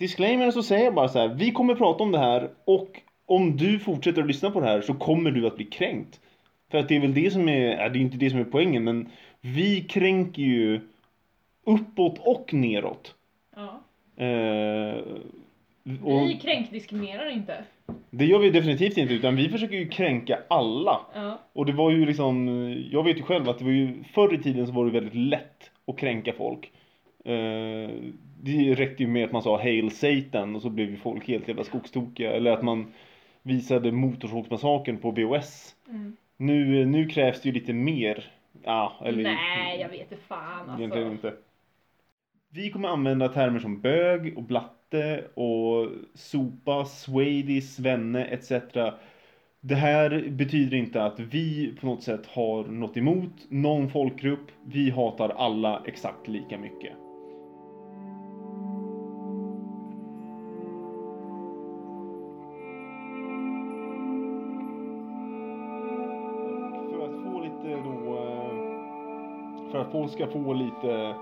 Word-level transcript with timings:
disclaimer 0.00 0.50
så 0.50 0.62
säger 0.62 0.84
jag 0.84 0.94
bara 0.94 1.08
så 1.08 1.18
här. 1.18 1.28
Vi 1.28 1.50
kommer 1.52 1.74
prata 1.74 2.02
om 2.02 2.12
det 2.12 2.18
här 2.18 2.50
och 2.64 3.00
om 3.26 3.56
du 3.56 3.78
fortsätter 3.78 4.20
att 4.22 4.28
lyssna 4.28 4.50
på 4.50 4.60
det 4.60 4.66
här 4.66 4.80
så 4.80 4.94
kommer 4.94 5.30
du 5.30 5.46
att 5.46 5.56
bli 5.56 5.64
kränkt. 5.64 6.20
För 6.70 6.78
att 6.78 6.88
det 6.88 6.96
är 6.96 7.00
väl 7.00 7.14
det 7.14 7.30
som 7.30 7.48
är, 7.48 7.66
ja, 7.76 7.88
det 7.88 7.98
är 7.98 8.00
inte 8.00 8.16
det 8.16 8.30
som 8.30 8.40
är 8.40 8.44
poängen 8.44 8.84
men 8.84 9.08
vi 9.40 9.80
kränker 9.80 10.42
ju 10.42 10.80
uppåt 11.66 12.18
och 12.18 12.54
neråt. 12.54 13.14
Ja. 13.56 13.80
Eh, 14.24 14.94
och 16.04 16.28
Vi 16.28 16.38
kränkdiskriminerar 16.42 17.30
inte. 17.30 17.64
det 18.10 18.24
gör 18.24 18.38
vi 18.38 18.50
definitivt 18.50 18.96
inte 18.98 19.14
utan 19.14 19.36
vi 19.36 19.48
försöker 19.48 19.76
ju 19.76 19.88
kränka 19.88 20.38
alla. 20.48 21.00
Ja. 21.14 21.38
Och 21.52 21.66
det 21.66 21.72
var 21.72 21.90
ju 21.90 22.06
liksom, 22.06 22.48
jag 22.92 23.04
vet 23.04 23.18
ju 23.18 23.22
själv 23.22 23.48
att 23.48 23.58
det 23.58 23.64
var 23.64 23.72
ju 23.72 24.04
förr 24.14 24.34
i 24.34 24.38
tiden 24.38 24.66
så 24.66 24.72
var 24.72 24.84
det 24.84 24.90
väldigt 24.90 25.14
lätt 25.14 25.70
att 25.86 25.98
kränka 25.98 26.32
folk. 26.32 26.72
Eh, 27.24 27.90
det 28.42 28.74
räckte 28.74 29.02
ju 29.02 29.08
med 29.08 29.24
att 29.24 29.32
man 29.32 29.42
sa 29.42 29.62
Hail 29.62 29.90
Satan 29.90 30.56
och 30.56 30.62
så 30.62 30.70
blev 30.70 30.90
ju 30.90 30.96
folk 30.96 31.28
helt 31.28 31.48
jävla 31.48 31.64
skogstokiga. 31.64 32.32
Eller 32.32 32.50
att 32.50 32.62
man 32.62 32.92
visade 33.42 33.92
Motorsågsmassakern 33.92 34.98
på 34.98 35.10
VHS. 35.10 35.74
Mm. 35.88 36.16
Nu, 36.36 36.86
nu 36.86 37.08
krävs 37.08 37.42
det 37.42 37.48
ju 37.48 37.52
lite 37.52 37.72
mer. 37.72 38.32
Ja, 38.62 38.92
eller 39.04 39.22
Nej, 39.22 39.80
jag 39.80 39.88
vet 39.88 40.00
inte 40.00 40.16
fan 40.16 40.78
egentligen 40.78 41.10
alltså. 41.10 41.28
inte. 41.28 41.38
Vi 42.52 42.70
kommer 42.70 42.88
använda 42.88 43.28
termer 43.28 43.58
som 43.58 43.80
bög 43.80 44.38
och 44.38 44.42
blatte 44.42 45.24
och 45.34 45.88
sopa, 46.14 46.84
swady, 46.84 47.60
svenne 47.60 48.24
etc. 48.24 48.52
Det 49.60 49.74
här 49.74 50.28
betyder 50.30 50.76
inte 50.76 51.04
att 51.04 51.20
vi 51.20 51.74
på 51.80 51.86
något 51.86 52.02
sätt 52.02 52.26
har 52.26 52.64
något 52.64 52.96
emot 52.96 53.32
någon 53.48 53.90
folkgrupp. 53.90 54.50
Vi 54.64 54.90
hatar 54.90 55.28
alla 55.28 55.82
exakt 55.86 56.28
lika 56.28 56.58
mycket. 56.58 56.92
Att 69.90 69.92
folk 69.92 70.12
ska 70.12 70.26
få 70.26 70.52
lite 70.52 71.14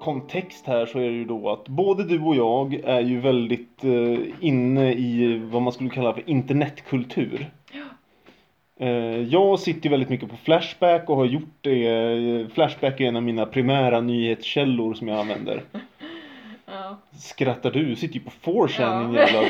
kontext 0.00 0.66
här 0.66 0.86
så 0.86 0.98
är 0.98 1.02
det 1.10 1.16
ju 1.16 1.24
då 1.24 1.50
att 1.50 1.68
både 1.68 2.04
du 2.04 2.20
och 2.20 2.36
jag 2.36 2.74
är 2.74 3.00
ju 3.00 3.20
väldigt 3.20 3.84
eh, 3.84 4.18
inne 4.40 4.92
i 4.92 5.38
vad 5.38 5.62
man 5.62 5.72
skulle 5.72 5.90
kalla 5.90 6.12
för 6.12 6.30
internetkultur. 6.30 7.50
Eh, 8.78 8.88
jag 9.22 9.58
sitter 9.58 9.90
väldigt 9.90 10.08
mycket 10.08 10.30
på 10.30 10.36
Flashback 10.36 11.10
och 11.10 11.16
har 11.16 11.24
gjort 11.24 11.54
det. 11.60 11.86
Eh, 11.86 12.48
Flashback 12.48 13.00
är 13.00 13.04
en 13.04 13.16
av 13.16 13.22
mina 13.22 13.46
primära 13.46 14.00
nyhetskällor 14.00 14.94
som 14.94 15.08
jag 15.08 15.18
använder. 15.18 15.62
Ja. 16.68 16.96
Skrattar 17.18 17.70
du? 17.70 17.84
Du 17.84 17.96
sitter 17.96 18.14
ju 18.14 18.20
på 18.20 18.30
4chan 18.30 18.82
Ja. 18.82 19.00
din 19.02 19.14
jävla... 19.14 19.42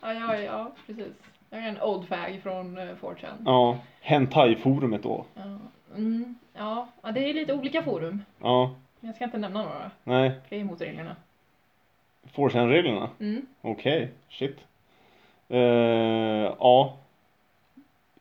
ja, 0.00 0.12
ja, 0.14 0.38
ja, 0.38 0.72
precis. 0.86 1.12
Jag 1.50 1.60
är 1.60 1.68
en 1.68 1.80
old 1.82 2.08
fag 2.08 2.40
från 2.42 2.78
uh, 2.78 2.84
4chan. 3.00 3.42
Ja, 3.44 3.78
Hentai-forumet 4.00 5.02
då. 5.02 5.24
Ja. 5.34 5.58
Mm. 5.96 6.34
Ja. 6.52 6.88
ja, 7.02 7.12
det 7.12 7.30
är 7.30 7.34
lite 7.34 7.54
olika 7.54 7.82
forum. 7.82 8.24
Ja, 8.38 8.74
Men 9.00 9.08
jag 9.08 9.14
ska 9.16 9.24
inte 9.24 9.38
nämna 9.38 9.62
några. 9.62 9.90
nej. 10.04 10.32
Det 10.48 10.56
är 10.56 10.60
emot 10.60 10.80
reglerna. 10.80 11.16
4chan-reglerna? 12.34 13.08
Mm. 13.20 13.46
Okej, 13.60 14.10
shit. 14.28 14.56
Eh, 15.48 15.58
ja. 15.58 16.96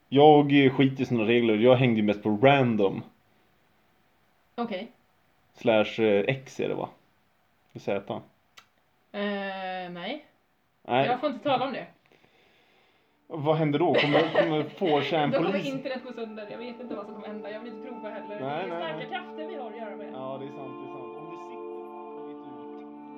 Jag 0.10 0.52
skiter 0.76 1.02
i 1.02 1.06
såna 1.06 1.24
regler. 1.24 1.56
Jag 1.56 1.76
hängde 1.76 2.00
ju 2.00 2.06
mest 2.06 2.24
på 2.24 2.30
random. 2.42 3.04
Okej. 4.56 4.92
Slash 5.54 6.00
eh, 6.02 6.24
X 6.28 6.60
är 6.60 6.70
det 6.70 6.76
va? 6.76 6.90
Z. 7.76 8.22
Eh, 9.12 9.90
nej. 9.92 10.26
Nej, 10.84 11.06
Jag 11.08 11.20
får 11.20 11.30
inte 11.30 11.44
tala 11.44 11.66
om 11.66 11.74
det. 11.74 11.86
Vad 13.32 13.56
händer 13.56 13.80
då? 13.80 13.94
Kommer, 13.94 14.20
kommer 14.44 14.64
Då 14.64 14.70
kommer 14.80 15.02
4chan-polis? 15.02 15.66
internet 15.66 16.02
gå 16.08 16.14
sönder. 16.14 16.48
Jag 16.52 16.58
vet 16.58 16.80
inte 16.82 16.96
vad 16.96 17.06
som 17.06 17.16
kommer 17.16 17.28
hända. 17.28 17.52
Jag 17.52 17.60
vill 17.60 17.74
inte 17.74 17.88
prova 17.88 18.10
heller. 18.10 18.40
Nej, 18.42 18.68
det 18.70 18.76
är 18.76 18.80
starka 18.80 18.98
nej. 18.98 19.08
krafter 19.10 19.48
vi 19.48 19.56
har 19.56 19.70
att 19.70 19.78
göra 19.78 19.96
med. 19.96 20.08
Ja, 20.14 20.38
det 20.40 20.46
är 20.46 20.52
sant, 20.52 20.74
det 20.82 20.90
är 20.90 20.94
sant. 20.94 21.18
Om 21.20 21.26
det 21.32 21.38
sitter 21.42 21.60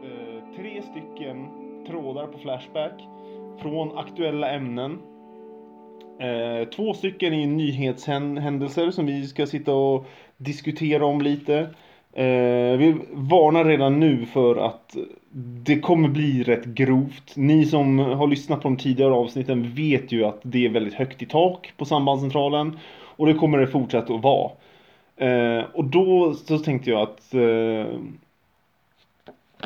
ut 0.04 0.12
eh, 0.12 0.56
tre 0.56 0.82
stycken 0.82 1.48
trådar 1.88 2.28
på 2.28 2.38
Flashback 2.38 3.02
från 3.62 3.98
aktuella 3.98 4.50
ämnen. 4.52 5.00
Eh, 6.20 6.68
två 6.70 6.94
stycken 6.94 7.34
är 7.34 7.48
nyhetshändelser 7.48 8.92
som 8.92 9.06
vi 9.06 9.28
ska 9.28 9.46
sitta 9.46 9.74
och 9.74 10.06
diskutera 10.38 11.06
om 11.06 11.22
lite. 11.22 11.70
Eh, 12.14 12.78
vi 12.78 12.96
varnar 13.12 13.66
redan 13.66 14.00
nu 14.00 14.26
för 14.26 14.56
att 14.56 14.96
det 15.64 15.80
kommer 15.80 16.10
bli 16.10 16.44
rätt 16.44 16.66
grovt. 16.66 17.36
Ni 17.36 17.66
som 17.66 18.00
har 18.00 18.28
lyssnat 18.28 18.62
på 18.62 18.68
de 18.68 18.78
tidigare 18.78 19.14
avsnitten 19.14 19.74
vet 19.76 20.12
ju 20.12 20.26
att 20.26 20.40
det 20.44 20.66
är 20.66 20.70
väldigt 20.70 20.94
högt 20.94 21.22
i 21.22 21.26
tak 21.26 21.74
på 21.78 21.86
sambandscentralen. 21.86 22.80
Och 23.16 23.26
det 23.26 23.34
kommer 23.34 23.58
det 23.58 23.68
fortsätta 23.68 24.14
att 24.14 24.24
vara. 24.24 24.52
Eh, 25.18 25.66
och 25.74 25.86
då 25.86 26.34
så 26.34 26.60
tänkte 26.60 26.90
jag 26.90 27.02
att 27.02 27.34
eh, 27.34 28.00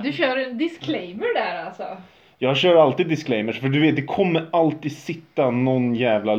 Du 0.03 0.11
kör 0.11 0.37
en 0.37 0.57
disclaimer 0.57 1.33
där 1.35 1.65
alltså 1.65 1.97
jag 2.45 2.57
kör 2.57 2.75
alltid 2.75 3.07
disclaimers 3.07 3.59
för 3.59 3.67
du 3.69 3.79
vet 3.81 3.95
det 3.95 4.01
kommer 4.01 4.49
alltid 4.51 4.91
sitta 4.97 5.51
någon 5.51 5.95
jävla, 5.95 6.31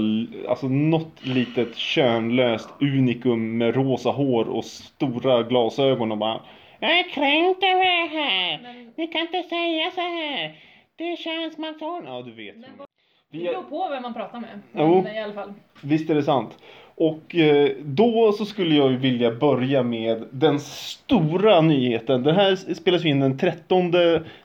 alltså 0.49 0.69
något 0.69 1.27
litet 1.27 1.77
könlöst 1.77 2.69
unikum 2.81 3.59
med 3.59 3.75
rosa 3.75 4.11
hår 4.11 4.45
och 4.49 4.65
stora 4.65 5.43
glasögon 5.43 6.13
och 6.13 6.19
bara 6.19 6.41
Jag 6.81 6.99
är 6.99 7.11
kränkt 7.11 7.63
över 7.63 7.85
det 8.03 8.19
här. 8.19 8.59
Men 8.63 8.93
Ni 8.97 9.07
kan 9.07 9.21
inte 9.21 9.43
säga 9.43 9.91
så 9.91 10.01
här. 10.01 10.55
Det 10.97 11.13
är 11.13 11.17
könsmaktsordning. 11.17 12.13
Ja 12.15 12.23
du 12.23 12.33
vet. 12.33 12.57
Men 12.57 12.71
vad- 12.79 12.87
det 13.33 13.39
beror 13.39 13.63
på 13.63 13.89
vem 13.91 14.03
man 14.03 14.15
pratar 14.15 14.41
med. 14.41 14.61
Jo. 14.73 15.03
Men 15.03 15.15
i 15.17 15.21
alla 15.23 15.33
fall. 15.35 15.53
Visst 15.83 16.11
är 16.11 16.15
det 16.15 16.23
sant. 16.23 16.59
Och 16.97 17.35
eh, 17.35 17.71
då 17.83 18.33
så 18.33 18.45
skulle 18.45 18.75
jag 18.75 18.91
ju 18.91 18.97
vilja 18.97 19.31
börja 19.31 19.83
med 19.83 20.25
den 20.31 20.61
stora 20.61 21.61
nyheten. 21.61 22.23
Den 22.23 22.35
här 22.35 22.75
spelas 22.75 23.05
in 23.05 23.21
den 23.21 23.39
13 23.39 23.93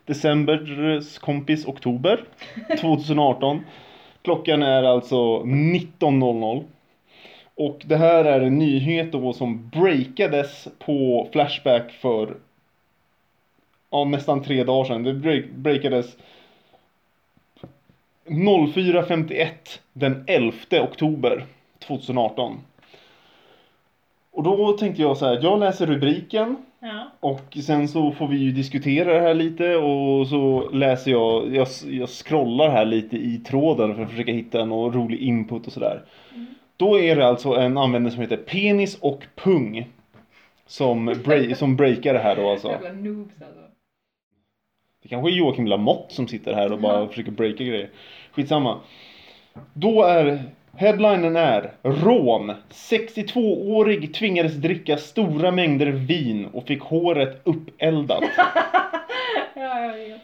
december, 0.05 1.19
kompis, 1.19 1.65
oktober 1.65 2.23
2018. 2.81 3.61
Klockan 4.21 4.63
är 4.63 4.83
alltså 4.83 5.39
19.00. 5.43 6.63
Och 7.55 7.81
det 7.85 7.97
här 7.97 8.25
är 8.25 8.41
en 8.41 8.57
nyhet 8.57 9.11
då 9.11 9.33
som 9.33 9.69
breakades 9.69 10.67
på 10.79 11.27
Flashback 11.31 11.91
för 11.91 12.35
ja, 13.89 14.05
nästan 14.05 14.43
tre 14.43 14.63
dagar 14.63 14.85
sedan. 14.85 15.03
Det 15.03 15.13
break, 15.13 15.45
breakades 15.55 16.17
04.51 18.25 19.47
den 19.93 20.23
11 20.27 20.53
oktober 20.71 21.45
2018. 21.97 22.57
Och 24.31 24.43
då 24.43 24.71
tänkte 24.77 25.01
jag 25.01 25.17
så 25.17 25.25
här, 25.25 25.39
jag 25.43 25.59
läser 25.59 25.85
rubriken 25.85 26.55
Ja. 26.83 27.11
och 27.19 27.57
sen 27.65 27.87
så 27.87 28.11
får 28.11 28.27
vi 28.27 28.37
ju 28.37 28.51
diskutera 28.51 29.13
det 29.13 29.19
här 29.19 29.33
lite 29.33 29.75
och 29.75 30.27
så 30.27 30.69
läser 30.69 31.11
jag, 31.11 31.55
jag, 31.55 31.67
jag 31.89 32.09
scrollar 32.09 32.69
här 32.69 32.85
lite 32.85 33.17
i 33.17 33.37
tråden 33.37 33.95
för 33.95 34.03
att 34.03 34.09
försöka 34.09 34.31
hitta 34.31 34.65
någon 34.65 34.93
rolig 34.93 35.19
input 35.19 35.67
och 35.67 35.73
sådär. 35.73 36.01
Då 36.77 36.99
är 36.99 37.15
det 37.15 37.27
alltså 37.27 37.53
en 37.55 37.77
användare 37.77 38.13
som 38.13 38.21
heter 38.21 38.37
Penis 38.37 38.97
och 39.01 39.23
Pung 39.35 39.87
som, 40.65 41.05
break, 41.25 41.57
som 41.57 41.75
breakar 41.75 42.13
det 42.13 42.19
här 42.19 42.35
då 42.35 42.49
alltså. 42.49 42.67
Alltså. 42.69 42.89
Det 45.03 45.09
kanske 45.09 45.29
är 45.31 45.33
Joakim 45.35 45.67
Lamotte 45.67 46.13
som 46.15 46.27
sitter 46.27 46.53
här 46.53 46.71
och 46.71 46.79
bara 46.79 46.99
Ja. 46.99 47.07
försöker 47.07 47.31
breaka 47.31 47.63
grejer. 47.63 47.89
Skitsamma. 48.31 48.79
Då 49.73 50.03
är 50.03 50.43
headlinen 50.73 51.35
är 51.35 51.71
Rån. 51.83 52.51
62-årig 52.69 54.13
tvingades 54.13 54.55
dricka 54.55 54.97
stora 54.97 55.51
mängder 55.51 55.87
vin 55.87 56.45
och 56.45 56.67
fick 56.67 56.81
håret 56.81 57.41
uppeldat. 57.43 58.23
Ja, 59.55 59.79
jag 59.85 59.93
vet. 59.93 60.21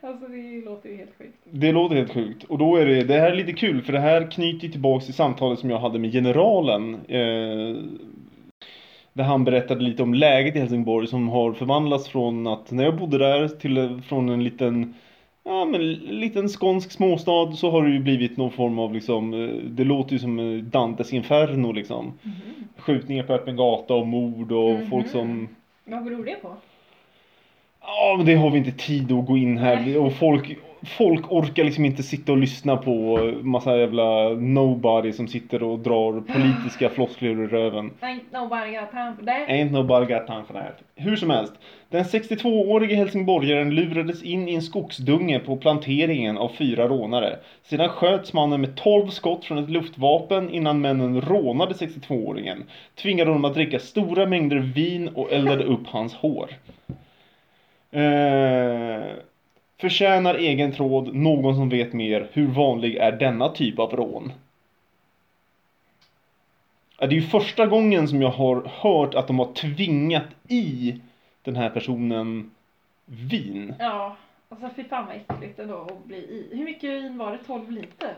Alltså 0.00 0.28
det 0.28 0.64
låter 0.64 0.88
ju 0.88 0.96
helt 0.96 1.18
sjukt. 1.18 1.38
Det 1.44 1.72
låter 1.72 1.96
helt 1.96 2.12
sjukt. 2.12 2.44
Och 2.44 2.58
då 2.58 2.76
är 2.76 2.86
det, 2.86 3.04
det 3.04 3.20
här 3.20 3.30
är 3.30 3.34
lite 3.34 3.52
kul 3.52 3.82
för 3.82 3.92
det 3.92 4.00
här 4.00 4.30
knyter 4.30 4.68
tillbaks 4.68 5.04
till 5.04 5.14
samtalet 5.14 5.58
som 5.58 5.70
jag 5.70 5.78
hade 5.78 5.98
med 5.98 6.12
generalen. 6.12 6.94
Eh, 6.94 7.76
där 9.12 9.24
han 9.24 9.44
berättade 9.44 9.80
lite 9.80 10.02
om 10.02 10.14
läget 10.14 10.56
i 10.56 10.58
Helsingborg 10.58 11.06
som 11.06 11.28
har 11.28 11.52
förvandlats 11.52 12.08
från 12.08 12.46
att 12.46 12.70
när 12.70 12.84
jag 12.84 12.96
bodde 12.96 13.18
där 13.18 13.48
till 13.48 14.02
från 14.08 14.28
en 14.28 14.44
liten 14.44 14.94
Ja 15.50 15.64
men 15.64 15.92
liten 15.94 16.48
skånsk 16.48 16.90
småstad 16.90 17.52
så 17.56 17.70
har 17.70 17.82
det 17.84 17.90
ju 17.90 17.98
blivit 17.98 18.36
någon 18.36 18.50
form 18.50 18.78
av 18.78 18.94
liksom 18.94 19.34
eh, 19.34 19.48
Det 19.70 19.84
låter 19.84 20.12
ju 20.12 20.18
som 20.18 20.38
eh, 20.38 20.62
Dantes 20.62 21.12
Inferno 21.12 21.72
liksom 21.72 22.12
Skjutningar 22.76 23.22
på 23.22 23.32
öppen 23.32 23.56
gata 23.56 23.94
och 23.94 24.06
mord 24.06 24.52
och 24.52 24.70
Mhm. 24.70 24.90
folk 24.90 25.08
som 25.08 25.48
Vad 25.84 26.04
beror 26.04 26.24
det 26.24 26.34
på? 26.42 26.48
Ja 27.82 28.14
men 28.16 28.26
det 28.26 28.34
har 28.34 28.50
vi 28.50 28.58
inte 28.58 28.70
tid 28.72 29.12
att 29.12 29.26
gå 29.26 29.36
in 29.36 29.58
här 29.58 29.98
och 29.98 30.12
folk 30.12 30.56
folk 30.82 31.32
orkar 31.32 31.64
liksom 31.64 31.84
inte 31.84 32.02
sitta 32.02 32.32
och 32.32 32.38
lyssna 32.38 32.76
på 32.76 33.16
massa 33.42 33.76
jävla 33.76 34.28
nobody 34.28 35.12
som 35.12 35.28
sitter 35.28 35.62
och 35.62 35.78
drar 35.78 36.20
politiska 36.20 36.88
floskler 36.88 37.30
ur 37.30 37.48
röven. 37.48 37.90
Ain't 38.00 38.20
nobody 38.32 38.72
got 38.72 38.90
time 38.90 39.14
for 39.18 39.24
that. 39.26 39.48
Ain't 39.48 39.70
nobody 39.70 40.14
got 40.14 40.26
time 40.26 40.44
for 40.46 40.54
that. 40.54 40.82
Hur 40.94 41.16
som 41.16 41.30
helst. 41.30 41.52
Den 41.88 42.04
62-årige 42.04 42.94
helsingborgaren 42.94 43.74
lurades 43.74 44.22
in 44.22 44.48
i 44.48 44.54
en 44.54 44.62
skogsdunge 44.62 45.38
på 45.38 45.56
planteringen 45.56 46.38
av 46.38 46.48
fyra 46.48 46.88
rånare. 46.88 47.38
Sedan 47.62 47.88
sköts 47.88 48.32
mannen 48.32 48.60
med 48.60 48.76
12 48.76 49.08
skott 49.08 49.44
från 49.44 49.58
ett 49.58 49.70
luftvapen 49.70 50.50
innan 50.50 50.80
männen 50.80 51.20
rånade 51.20 51.74
62-åringen. 51.74 52.62
Tvingade 52.94 53.30
honom 53.30 53.44
att 53.44 53.54
dricka 53.54 53.78
stora 53.78 54.26
mängder 54.26 54.58
vin 54.58 55.08
och 55.08 55.32
eldade 55.32 55.64
upp 55.64 55.86
hans 55.86 56.14
hår. 56.14 56.50
Eh, 57.90 59.16
förtjänar 59.80 60.34
egen 60.34 60.72
tråd, 60.72 61.14
någon 61.14 61.54
som 61.54 61.68
vet 61.68 61.92
mer. 61.92 62.28
Hur 62.32 62.46
vanlig 62.46 62.96
är 62.96 63.12
denna 63.12 63.48
typ 63.48 63.78
av 63.78 63.96
rån? 63.96 64.32
Det 66.98 67.06
är 67.06 67.10
ju 67.10 67.22
första 67.22 67.66
gången 67.66 68.08
som 68.08 68.22
jag 68.22 68.30
har 68.30 68.70
hört 68.80 69.14
att 69.14 69.26
de 69.26 69.38
har 69.38 69.52
tvingat 69.52 70.26
i 70.48 71.00
den 71.42 71.56
här 71.56 71.70
personen 71.70 72.50
vin. 73.04 73.74
Ja, 73.78 74.16
alltså 74.48 74.68
fy 74.76 74.84
fan 74.84 75.06
vad 75.06 75.16
äckligt 75.16 75.58
ändå 75.58 75.74
att 75.74 76.04
bli 76.04 76.16
i. 76.16 76.48
Hur 76.52 76.64
mycket 76.64 76.90
vin 76.90 77.18
var 77.18 77.32
det? 77.32 77.38
12 77.46 77.70
liter? 77.70 78.14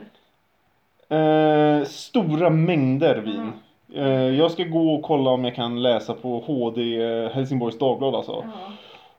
Eh, 1.09 1.85
stora 1.85 2.50
mängder 2.50 3.17
vin. 3.17 3.41
Mhm. 3.41 3.53
Eh, 3.94 4.38
jag 4.38 4.50
ska 4.50 4.64
gå 4.64 4.94
och 4.94 5.03
kolla 5.03 5.31
om 5.31 5.44
jag 5.44 5.55
kan 5.55 5.82
läsa 5.82 6.14
på 6.14 6.41
HD 6.41 7.03
eh, 7.03 7.31
Helsingborgs 7.31 7.79
Dagblad 7.79 8.14
alltså. 8.14 8.32
Ja. 8.32 8.73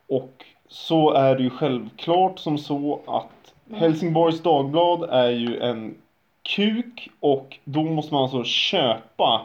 Och 0.08 0.46
så 0.74 1.14
är 1.14 1.36
det 1.36 1.44
ju 1.44 1.50
självklart 1.50 2.40
som 2.40 2.58
så 2.58 3.00
att 3.08 3.54
Helsingborgs 3.80 4.42
Dagblad 4.42 5.10
är 5.10 5.30
ju 5.30 5.60
en 5.60 5.96
kuk 6.44 7.10
och 7.20 7.60
då 7.64 7.84
måste 7.84 8.14
man 8.14 8.24
alltså 8.24 8.44
köpa 8.44 9.42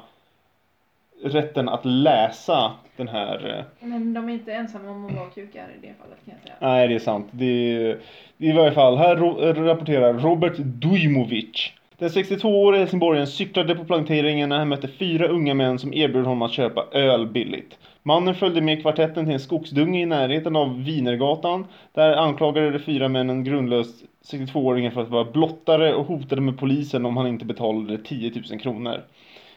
rätten 1.23 1.69
att 1.69 1.85
läsa 1.85 2.73
den 2.97 3.09
här 3.09 3.57
eh, 3.81 3.87
Men 3.89 4.15
de 4.15 4.29
är 4.29 4.33
inte 4.33 4.53
ensamma 4.53 4.91
om 4.91 5.07
att 5.07 5.15
vara 5.15 5.31
kukar 5.31 5.69
i 5.79 5.87
det 5.87 5.95
fallet 6.01 6.19
kan 6.25 6.35
jag 6.35 6.43
säga. 6.43 6.55
Nej, 6.61 6.89
det 6.89 6.95
är 6.95 6.99
sant. 6.99 7.27
Det 7.31 7.77
är, 7.77 7.99
I 8.39 8.53
varje 8.53 8.73
fall, 8.73 8.97
här 8.97 9.17
rapporterar 9.55 10.15
Robert 10.15 10.57
Dujmovic. 10.57 11.73
Den 11.99 12.09
62-årige 12.09 12.79
helsingborgaren 12.79 13.27
cyklade 13.27 13.75
på 13.75 13.85
planteringen 13.85 14.49
när 14.49 14.59
han 14.59 14.69
mötte 14.69 14.89
fyra 14.89 15.29
unga 15.29 15.55
män 15.55 15.79
som 15.79 15.95
erbjöd 15.95 16.25
honom 16.25 16.43
att 16.43 16.53
köpa 16.53 16.85
öl 16.93 17.27
billigt. 17.27 17.79
Mannen 18.03 18.35
följde 18.35 18.61
med 18.61 18.83
kvartetten 18.83 19.25
till 19.25 19.35
en 19.35 19.41
skogsdunge 19.41 20.01
i 20.01 20.07
närheten 20.07 20.57
av 20.57 20.85
Vinergatan. 20.85 21.67
Där 21.95 22.17
anklagade 22.17 22.71
de 22.71 22.79
fyra 22.79 23.09
männen 23.09 23.45
grundlöst 23.45 24.05
62-åringen 24.33 24.91
för 24.91 25.03
att 25.03 25.09
vara 25.09 25.25
blottare 25.25 25.95
och 25.95 26.07
hotade 26.07 26.41
med 26.41 26.59
polisen 26.59 27.07
om 27.07 27.17
han 27.17 27.27
inte 27.27 27.45
betalade 27.45 27.99
10 27.99 28.33
000 28.51 28.61
kronor. 28.61 29.05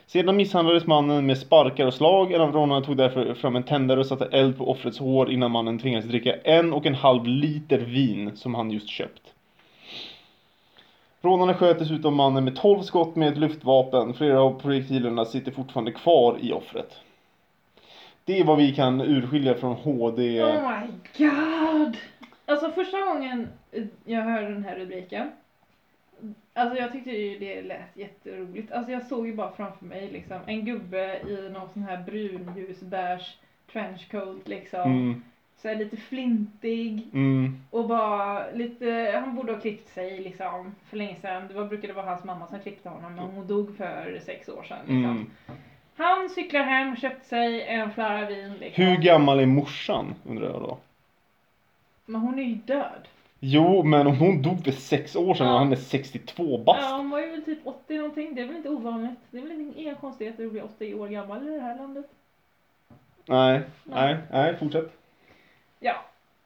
Sedan 0.06 0.36
misshandlades 0.36 0.86
mannen 0.86 1.26
med 1.26 1.38
sparkar 1.38 1.86
och 1.86 1.94
slag. 1.94 2.32
En 2.32 2.40
av 2.40 2.52
rånarna 2.52 2.80
tog 2.80 2.96
därför 2.96 3.34
fram 3.34 3.56
en 3.56 3.62
tändare 3.62 4.00
och 4.00 4.06
satte 4.06 4.24
eld 4.24 4.58
på 4.58 4.70
offrets 4.70 4.98
hår 4.98 5.30
innan 5.30 5.50
mannen 5.50 5.78
tvingades 5.78 6.08
dricka 6.08 6.34
en 6.44 6.72
och 6.72 6.86
en 6.86 6.94
halv 6.94 7.26
liter 7.26 7.78
vin 7.78 8.30
som 8.34 8.54
han 8.54 8.70
just 8.70 8.88
köpt. 8.88 9.21
Rånarna 11.22 11.54
sköt 11.54 11.78
dessutom 11.78 12.16
mannen 12.16 12.44
med 12.44 12.56
12 12.56 12.82
skott 12.82 13.16
med 13.16 13.28
ett 13.28 13.38
luftvapen. 13.38 14.14
Flera 14.14 14.40
av 14.40 14.60
projektilerna 14.60 15.24
sitter 15.24 15.52
fortfarande 15.52 15.92
kvar 15.92 16.38
i 16.40 16.52
offret. 16.52 17.00
Det 18.24 18.40
är 18.40 18.44
vad 18.44 18.58
vi 18.58 18.74
kan 18.74 19.00
urskilja 19.00 19.54
från 19.54 19.76
HD. 19.76 20.42
Oh 20.42 20.80
my 20.80 20.86
god! 21.18 21.96
Alltså 22.46 22.70
första 22.70 23.00
gången 23.00 23.48
jag 24.04 24.22
hörde 24.22 24.48
den 24.48 24.64
här 24.64 24.76
rubriken. 24.76 25.30
Alltså 26.54 26.78
jag 26.78 26.92
tyckte 26.92 27.10
ju 27.10 27.38
det 27.38 27.62
lät 27.62 27.96
jätteroligt. 27.96 28.72
Alltså 28.72 28.92
jag 28.92 29.06
såg 29.06 29.26
ju 29.26 29.34
bara 29.34 29.52
framför 29.52 29.84
mig 29.84 30.10
liksom 30.12 30.38
en 30.46 30.64
gubbe 30.64 31.20
i 31.28 31.50
någon 31.52 31.68
sån 31.72 31.82
här 31.82 32.02
brunljusbärs 32.02 33.36
trenchcoat 33.72 34.48
liksom. 34.48 34.82
Mm, 34.82 35.22
Så 35.62 35.68
här 35.68 35.76
lite 35.76 35.96
flintig 35.96 37.06
mm, 37.12 37.60
och 37.70 37.88
bara 37.88 38.50
lite, 38.50 39.20
han 39.20 39.36
borde 39.36 39.52
ha 39.52 39.60
klippt 39.60 39.88
sig 39.94 40.20
liksom 40.20 40.74
för 40.90 40.96
länge 40.96 41.16
sedan. 41.20 41.48
Det 41.48 41.54
var, 41.54 41.64
brukade 41.64 41.92
vara 41.92 42.06
hans 42.06 42.24
mamma 42.24 42.46
som 42.46 42.58
klippte 42.60 42.88
honom 42.88 43.14
men 43.14 43.24
hon 43.24 43.46
dog 43.46 43.76
för 43.76 44.20
sex 44.24 44.48
år 44.48 44.62
sedan 44.62 44.78
liksom. 44.78 45.04
mm. 45.04 45.30
Han 45.96 46.28
cyklar 46.28 46.62
hem, 46.62 46.96
köpt 46.96 47.26
sig 47.26 47.62
en 47.62 47.90
flarra 47.92 48.26
vin 48.26 48.54
liksom. 48.60 48.84
Hur 48.84 48.96
gammal 48.96 49.40
är 49.40 49.46
morsan 49.46 50.14
undrar 50.28 50.46
jag 50.50 50.60
då? 50.60 50.78
Men 52.06 52.20
hon 52.20 52.38
är 52.38 52.42
ju 52.42 52.54
död. 52.54 53.08
Jo, 53.40 53.82
men 53.82 54.06
om 54.06 54.16
hon 54.16 54.42
dog 54.42 54.64
för 54.64 54.70
sex 54.72 55.16
år 55.16 55.34
sedan 55.34 55.46
Ja. 55.46 55.52
och 55.52 55.58
han 55.58 55.72
är 55.72 55.76
62 55.76 56.58
bast. 56.58 56.80
Ja, 56.82 56.96
hon 56.96 57.10
var 57.10 57.20
ju 57.20 57.30
väl 57.30 57.42
typ 57.44 57.66
80 57.66 57.96
någonting. 57.96 58.34
Det 58.34 58.42
är 58.42 58.46
väl 58.46 58.56
inte 58.56 58.68
ovanligt. 58.68 59.18
Det 59.30 59.38
är 59.38 59.42
väl 59.42 59.72
inga 59.76 59.94
konstigheter 59.94 60.44
att 60.46 60.52
bli 60.52 60.60
80 60.60 60.94
år 60.94 61.08
gammal 61.08 61.48
i 61.48 61.50
det 61.50 61.60
här 61.60 61.76
landet. 61.76 62.06
Nej, 63.26 63.60
nej, 63.84 64.16
nej, 64.30 64.56
fortsätt. 64.56 65.01
Ja. 65.82 65.94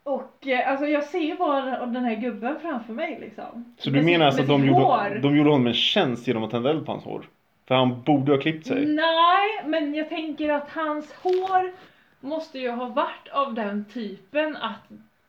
Och 0.03 0.47
eh, 0.47 0.71
alltså 0.71 0.87
jag 0.87 1.05
ser 1.05 1.19
ju 1.19 1.37
bara 1.37 1.87
den 1.87 2.05
här 2.05 2.15
gubben 2.17 2.57
framför 2.63 2.93
mig 2.93 3.19
liksom. 3.21 3.75
Så 3.79 3.91
du 3.91 3.97
Med 3.97 4.05
menar 4.05 4.31
sitt- 4.31 4.41
alltså 4.41 4.43
att 4.55 4.61
med 4.61 4.69
de 4.69 4.75
sitt 4.75 4.83
gjorde, 4.83 4.85
hår. 4.85 5.19
de 5.23 5.37
gjorde 5.37 5.51
honom 5.51 5.67
en 5.67 5.75
tjänst 5.75 6.27
genom 6.29 6.45
att 6.45 6.51
tända 6.51 6.71
eld 6.71 6.87
på 6.87 6.93
hans 6.93 7.05
hår? 7.05 7.29
För 7.69 7.75
han 7.75 8.03
borde 8.03 8.33
ha 8.33 8.41
klippt 8.41 8.67
sig. 8.67 8.87
Nej, 8.87 9.63
men 9.67 9.95
jag 9.95 10.09
tänker 10.09 10.49
att 10.53 10.71
hans 10.71 11.13
hår 11.13 11.73
måste 12.21 12.59
ju 12.59 12.71
ha 12.71 12.87
varit 12.89 13.29
av 13.33 13.55
den 13.55 13.85
typen 13.85 14.57
att 14.57 14.83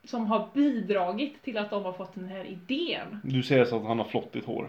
som 0.03 0.25
har 0.27 0.47
bidragit 0.53 1.43
till 1.43 1.57
att 1.57 1.69
de 1.69 1.85
har 1.85 1.93
fått 1.93 2.15
den 2.15 2.27
här 2.29 2.45
idén. 2.45 3.19
Du 3.23 3.43
säger 3.43 3.65
så 3.65 3.75
att 3.77 3.85
han 3.85 3.97
har 3.97 4.05
flottigt 4.05 4.45
hår. 4.47 4.67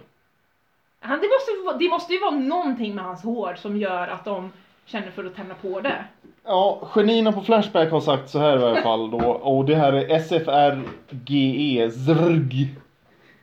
Han, 1.01 1.21
det, 1.21 1.27
måste, 1.29 1.51
vara- 1.67 1.77
det 1.77 1.89
måste 1.89 2.13
ju 2.13 2.19
vara 2.21 2.31
någonting 2.31 2.95
med 2.95 3.05
hans 3.05 3.23
hår 3.23 3.55
som 3.55 3.77
gör 3.77 4.09
att 4.09 4.25
de 4.25 4.53
känner 4.89 5.11
för 5.11 5.25
att 5.25 5.37
tända 5.37 5.55
på 5.55 5.81
det. 5.81 6.05
Ja, 6.45 6.89
genierna 6.95 7.33
på 7.33 7.41
Flashback 7.41 7.91
har 7.91 8.01
sagt 8.01 8.31
så 8.31 8.39
här 8.39 8.59
i 8.59 8.63
alla 8.63 8.83
fall 8.83 9.11
då. 9.11 9.31
Och 9.31 9.65
det 9.65 9.75
här 9.75 9.93
är 9.93 10.19
SFRGE, 10.19 11.91
ZRG. 11.91 12.69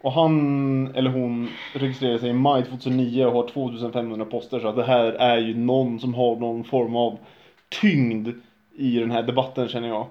Och 0.02 0.12
han, 0.12 0.96
eller 0.96 1.10
hon, 1.10 1.50
registrerade 1.74 2.20
sig 2.20 2.30
i 2.30 2.34
maj 2.34 2.64
2009 2.64 3.26
och 3.26 3.34
har 3.34 3.48
2500 3.48 4.26
poster. 4.26 4.60
Så 4.60 4.68
att 4.68 4.76
det 4.76 4.84
här 4.84 5.06
är 5.06 5.38
ju 5.38 5.58
någon 5.58 6.00
som 6.00 6.14
har 6.14 6.36
någon 6.36 6.64
form 6.64 6.96
av 6.96 7.18
tyngd 7.82 8.30
i 8.76 9.00
den 9.00 9.12
här 9.12 9.24
debatten 9.24 9.68
känner 9.68 9.88
jag. 9.88 10.08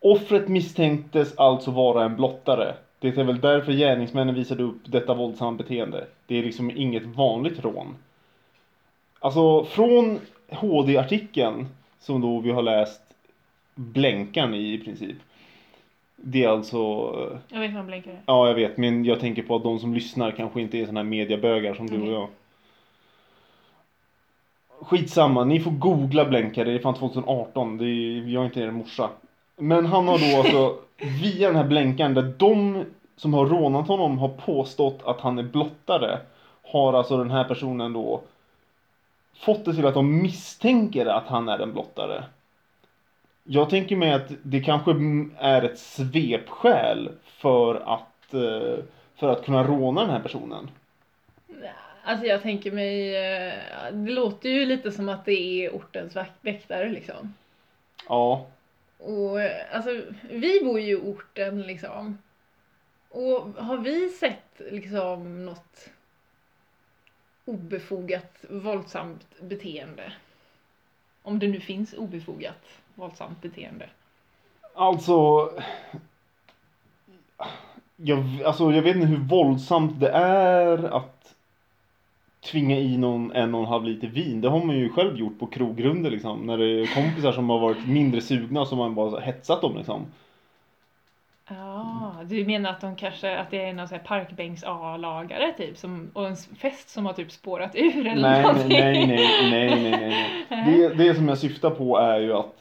Offret 0.00 0.48
misstänktes 0.48 1.38
alltså 1.38 1.70
vara 1.70 2.04
en 2.04 2.16
blottare. 2.16 2.74
Det 2.98 3.18
är 3.18 3.24
väl 3.24 3.40
därför 3.40 3.72
gärningsmännen 3.72 4.34
visade 4.34 4.62
upp 4.62 4.82
detta 4.84 5.14
våldsamma 5.14 5.52
beteende. 5.52 6.06
Det 6.26 6.38
är 6.38 6.42
liksom 6.42 6.70
inget 6.70 7.06
vanligt 7.06 7.64
rån. 7.64 7.96
Alltså 9.20 9.64
från 9.64 10.20
HD-artikeln 10.54 11.66
som 12.00 12.20
då 12.20 12.38
vi 12.40 12.50
har 12.50 12.62
läst 12.62 13.00
blänkan 13.74 14.54
i 14.54 14.72
i 14.72 14.78
princip. 14.78 15.16
Det 16.16 16.44
är 16.44 16.48
alltså, 16.48 16.78
Jag 17.48 17.60
vet 17.60 17.70
vad 17.70 17.76
han 17.76 17.86
blinkar. 17.86 18.20
ja 18.26 18.46
jag 18.48 18.54
vet 18.54 18.76
men 18.76 19.04
jag 19.04 19.20
tänker 19.20 19.42
på 19.42 19.56
att 19.56 19.62
de 19.62 19.78
som 19.78 19.94
lyssnar 19.94 20.30
kanske 20.30 20.60
inte 20.60 20.78
är 20.78 20.86
såna 20.86 21.00
här 21.00 21.04
mediabögar 21.04 21.74
som 21.74 21.86
du 21.86 22.00
och 22.02 22.12
jag. 22.12 22.28
Skitsamma, 24.80 25.44
ni 25.44 25.60
får 25.60 25.70
googla 25.70 26.24
blänkare, 26.24 26.70
det 26.70 26.74
är 26.74 26.78
fan 26.78 26.94
2018, 26.94 27.78
det 27.78 27.84
är, 27.84 28.28
jag 28.28 28.42
är 28.42 28.46
inte 28.46 28.60
er 28.60 28.70
morsa. 28.70 29.10
Men 29.56 29.86
han 29.86 30.08
har 30.08 30.18
då 30.18 30.38
alltså, 30.40 30.76
via 31.22 31.48
den 31.48 31.56
här 31.56 31.64
blänkan 31.68 32.14
där 32.14 32.34
de 32.38 32.84
som 33.16 33.34
har 33.34 33.46
rånat 33.46 33.88
honom 33.88 34.18
har 34.18 34.28
påstått 34.28 35.00
att 35.04 35.20
han 35.20 35.38
är 35.38 35.42
blottare. 35.42 36.18
Har 36.62 36.92
alltså 36.92 37.16
den 37.16 37.30
här 37.30 37.44
personen 37.44 37.92
då 37.92 38.20
fått 39.34 39.64
det 39.64 39.74
till 39.74 39.86
att 39.86 39.94
de 39.94 40.22
misstänker 40.22 41.06
att 41.06 41.26
han 41.26 41.48
är 41.48 41.58
en 41.58 41.72
blottare. 41.72 42.24
Jag 43.44 43.70
tänker 43.70 43.96
mig 43.96 44.12
att 44.12 44.32
det 44.42 44.60
kanske 44.60 44.92
är 45.38 45.62
ett 45.62 45.78
svepskäl 45.78 47.10
för 47.24 47.74
att, 47.74 48.34
eh, 48.34 48.84
för 49.16 49.28
att 49.28 49.44
kunna 49.44 49.64
råna 49.64 50.00
den 50.00 50.10
här 50.10 50.20
personen. 50.20 50.70
Alltså 52.04 52.26
jag 52.26 52.42
tänker 52.42 52.72
mig, 52.72 53.16
eh, 53.16 53.52
det 53.92 54.12
låter 54.12 54.48
ju 54.48 54.66
lite 54.66 54.92
som 54.92 55.08
att 55.08 55.24
det 55.24 55.32
är 55.66 55.70
ortens 55.70 56.16
väktare 56.40 56.88
liksom. 56.88 57.34
Ja, 58.08 58.46
Och 58.98 59.40
eh, 59.42 59.76
alltså, 59.76 60.02
vi 60.30 60.60
bor 60.64 60.80
ju 60.80 60.92
i 60.92 60.96
orten 60.96 61.62
liksom. 61.62 62.18
Och 63.08 63.64
har 63.64 63.76
vi 63.76 64.08
sett 64.08 64.60
liksom 64.70 65.44
något 65.44 65.88
obefogat 67.44 68.44
våldsamt 68.50 69.26
beteende? 69.40 70.12
Om 71.22 71.38
det 71.38 71.48
nu 71.48 71.60
finns 71.60 71.92
obefogat 71.92 72.80
våldsamt 72.94 73.42
beteende. 73.42 73.88
alltså. 74.74 75.50
Jag, 77.96 78.42
alltså 78.44 78.72
jag 78.72 78.82
vet 78.82 78.96
inte 78.96 79.08
hur 79.08 79.16
våldsamt 79.16 80.00
det 80.00 80.08
är 80.10 80.96
att 80.96 81.34
tvinga 82.40 82.78
i 82.78 82.96
någon 82.96 83.32
en 83.32 83.54
och 83.54 83.60
en 83.60 83.66
halv 83.66 83.84
liter 83.84 84.08
vin. 84.08 84.40
Det 84.40 84.48
har 84.48 84.64
man 84.64 84.76
ju 84.76 84.88
själv 84.88 85.16
gjort 85.16 85.38
på 85.38 85.46
krogrunder 85.46 86.10
liksom. 86.10 86.46
När 86.46 86.58
det 86.58 86.64
är 86.64 86.94
kompisar 86.94 87.32
som 87.32 87.50
har 87.50 87.58
varit 87.58 87.88
mindre 87.88 88.20
sugna 88.20 88.66
som 88.66 88.78
man 88.78 88.94
bara 88.94 89.20
hetsat 89.20 89.60
dem 89.60 89.76
liksom. 89.76 90.06
Du 92.24 92.44
menar 92.46 92.70
att 92.70 92.80
de 92.80 92.96
kanske, 92.96 93.36
att 93.38 93.50
det 93.50 93.64
är 93.64 93.72
någon 93.72 93.88
sån 93.88 93.98
här 93.98 94.04
parkbänks 94.04 94.64
A-lagare 94.66 95.52
typ, 95.56 95.78
som, 95.78 96.10
och 96.12 96.26
en 96.26 96.36
fest 96.36 96.88
som 96.88 97.06
har 97.06 97.12
typ 97.12 97.32
spårat 97.32 97.74
ur 97.74 98.06
eller 98.06 98.22
Nej, 98.22 98.42
nej, 98.42 98.42
någonting? 98.42 98.68
nej, 98.68 99.06
nej, 99.06 99.50
nej, 99.50 99.90
nej, 99.90 100.26
nej. 100.48 100.64
Det, 100.78 100.94
det 101.04 101.14
som 101.14 101.28
jag 101.28 101.38
syftar 101.38 101.70
på 101.70 101.96
är 101.98 102.20
ju 102.20 102.32
att 102.32 102.58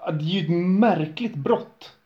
att 0.00 0.18
det 0.18 0.24
är 0.24 0.28
ju 0.28 0.40
ett 0.44 0.50
märkligt 0.80 1.34
brott. 1.34 1.96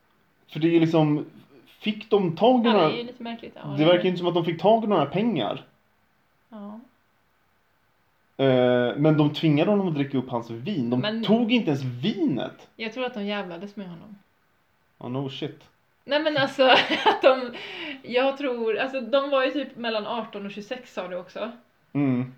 För 0.49 0.61
det 0.61 0.67
är 0.67 0.71
ju 0.71 0.81
liksom, 0.81 1.27
fick 1.67 2.11
de 2.11 2.37
tag 2.37 2.61
i 2.67 2.69
Ja, 2.69 2.73
det 2.73 2.79
några, 2.79 2.93
är 2.93 2.97
ju 2.97 3.03
lite 3.05 3.23
märkligt. 3.23 3.57
Ja, 3.63 3.69
det 3.79 3.85
verkar 3.85 4.03
ju 4.03 4.09
inte 4.09 4.19
som 4.19 4.27
att 4.29 4.35
de 4.35 4.45
fick 4.45 4.61
tag 4.61 4.85
i 4.85 4.87
några 4.87 5.07
pengar. 5.07 5.65
Ja. 6.49 6.81
Eh, 8.45 8.97
men 8.97 9.17
de 9.17 9.35
tvingade 9.35 9.71
honom 9.71 9.89
att 9.89 9.95
dricka 9.95 10.19
upp 10.19 10.31
hans 10.31 10.51
vin. 10.51 10.91
De 10.91 11.01
Men- 11.01 11.25
tog 11.25 11.53
inte 11.53 11.71
ens 11.71 11.83
vinet. 11.85 12.69
Jag 12.77 12.93
tror 12.93 13.05
att 13.05 13.15
de 13.15 13.25
jävlades 13.27 13.77
med 13.77 13.89
honom. 13.89 14.19
Oh, 15.03 15.11
no 15.11 15.31
shit. 15.31 15.65
Nej 16.05 16.23
men 16.23 16.37
alltså 16.37 16.63
att 17.05 17.23
de, 17.23 17.55
jag 18.03 18.39
tror, 18.39 18.77
alltså 18.77 19.01
de 19.01 19.31
var 19.31 19.45
ju 19.45 19.51
typ 19.51 19.77
mellan 19.77 20.07
18 20.07 20.47
och 20.47 20.53
26 20.53 20.95
sa 20.95 21.09
du 21.09 21.17
också. 21.17 21.53
Mm. 21.93 22.33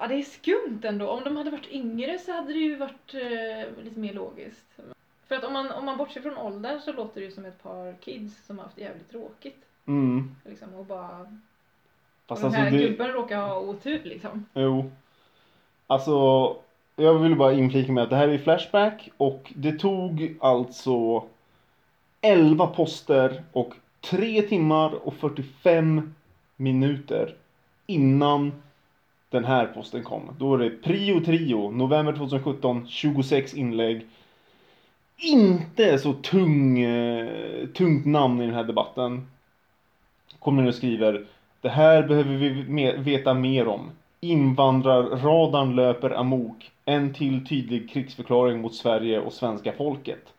Ja 0.00 0.06
det 0.06 0.14
är 0.14 0.22
skumt 0.22 0.80
ändå, 0.82 1.08
om 1.08 1.24
de 1.24 1.36
hade 1.36 1.50
varit 1.50 1.70
yngre 1.70 2.18
så 2.18 2.32
hade 2.32 2.52
det 2.52 2.58
ju 2.58 2.76
varit 2.76 3.14
eh, 3.14 3.84
lite 3.84 4.00
mer 4.00 4.12
logiskt. 4.12 4.80
För 5.28 5.34
att 5.34 5.44
om 5.44 5.52
man, 5.52 5.70
om 5.70 5.84
man 5.84 5.96
bortser 5.96 6.20
från 6.20 6.36
åldern 6.36 6.80
så 6.80 6.92
låter 6.92 7.20
det 7.20 7.26
ju 7.26 7.32
som 7.32 7.44
ett 7.44 7.62
par 7.62 7.94
kids 8.00 8.46
som 8.46 8.58
har 8.58 8.64
haft 8.64 8.78
jävligt 8.78 9.10
tråkigt. 9.10 9.64
Mm. 9.86 10.36
Liksom, 10.44 10.74
och 10.74 10.84
bara, 10.84 11.36
Fast 12.26 12.44
och 12.44 12.50
den 12.50 12.60
alltså 12.60 12.60
här 12.60 12.70
det, 12.70 12.88
gubben 12.88 13.12
råkar 13.12 13.40
ha 13.40 13.58
otur 13.58 14.00
liksom. 14.04 14.46
jo. 14.54 14.90
Alltså, 15.86 16.56
jag 17.00 17.18
vill 17.18 17.36
bara 17.36 17.52
inflika 17.52 17.92
med 17.92 18.04
att 18.04 18.10
det 18.10 18.16
här 18.16 18.28
är 18.28 18.38
Flashback 18.38 19.08
och 19.16 19.52
det 19.56 19.72
tog 19.72 20.36
alltså 20.40 21.24
11 22.20 22.66
poster 22.66 23.42
och 23.52 23.74
3 24.00 24.42
timmar 24.42 25.06
och 25.06 25.14
45 25.14 26.14
minuter 26.56 27.34
innan 27.86 28.52
den 29.30 29.44
här 29.44 29.66
posten 29.66 30.04
kom. 30.04 30.22
Då 30.38 30.54
är 30.54 30.58
det 30.58 30.70
Prio 30.70 31.20
Trio, 31.24 31.70
november 31.70 32.12
2017, 32.12 32.86
26 32.88 33.54
inlägg. 33.54 34.06
Inte 35.18 35.98
så 35.98 36.12
tung, 36.12 36.78
eh, 36.82 37.66
tungt 37.66 38.06
namn 38.06 38.42
i 38.42 38.46
den 38.46 38.54
här 38.54 38.64
debatten. 38.64 39.26
Kommer 40.38 40.62
nu 40.62 40.68
och 40.68 40.74
skriver 40.74 41.26
Det 41.60 41.68
här 41.68 42.02
behöver 42.02 42.36
vi 42.36 42.92
veta 42.96 43.34
mer 43.34 43.68
om. 43.68 43.90
Invandrarradarn 44.20 45.76
löper 45.76 46.10
amok. 46.10 46.70
En 46.90 47.14
till 47.14 47.46
tydlig 47.46 47.90
krigsförklaring 47.90 48.60
mot 48.60 48.74
Sverige 48.74 49.20
och 49.20 49.32
svenska 49.32 49.72
folket. 49.72 50.32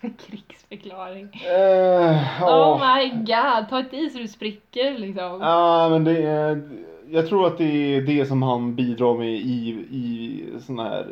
Krigsförklaring. 0.00 1.28
Eh, 1.44 2.22
ja. 2.40 2.74
Oh 2.74 2.96
my 2.96 3.08
god, 3.08 3.68
ta 3.70 3.80
ett 3.80 3.94
i 3.94 4.10
så 4.10 4.18
du 4.18 4.28
spricker 4.28 4.98
liksom. 4.98 5.40
Ja, 5.40 5.88
men 5.88 6.04
det 6.04 6.22
är... 6.22 6.62
Jag 7.10 7.28
tror 7.28 7.46
att 7.46 7.58
det 7.58 7.96
är 7.96 8.00
det 8.00 8.26
som 8.26 8.42
han 8.42 8.74
bidrar 8.74 9.18
med 9.18 9.32
i, 9.32 9.68
i 9.90 10.44
sån 10.60 10.78
här... 10.78 11.06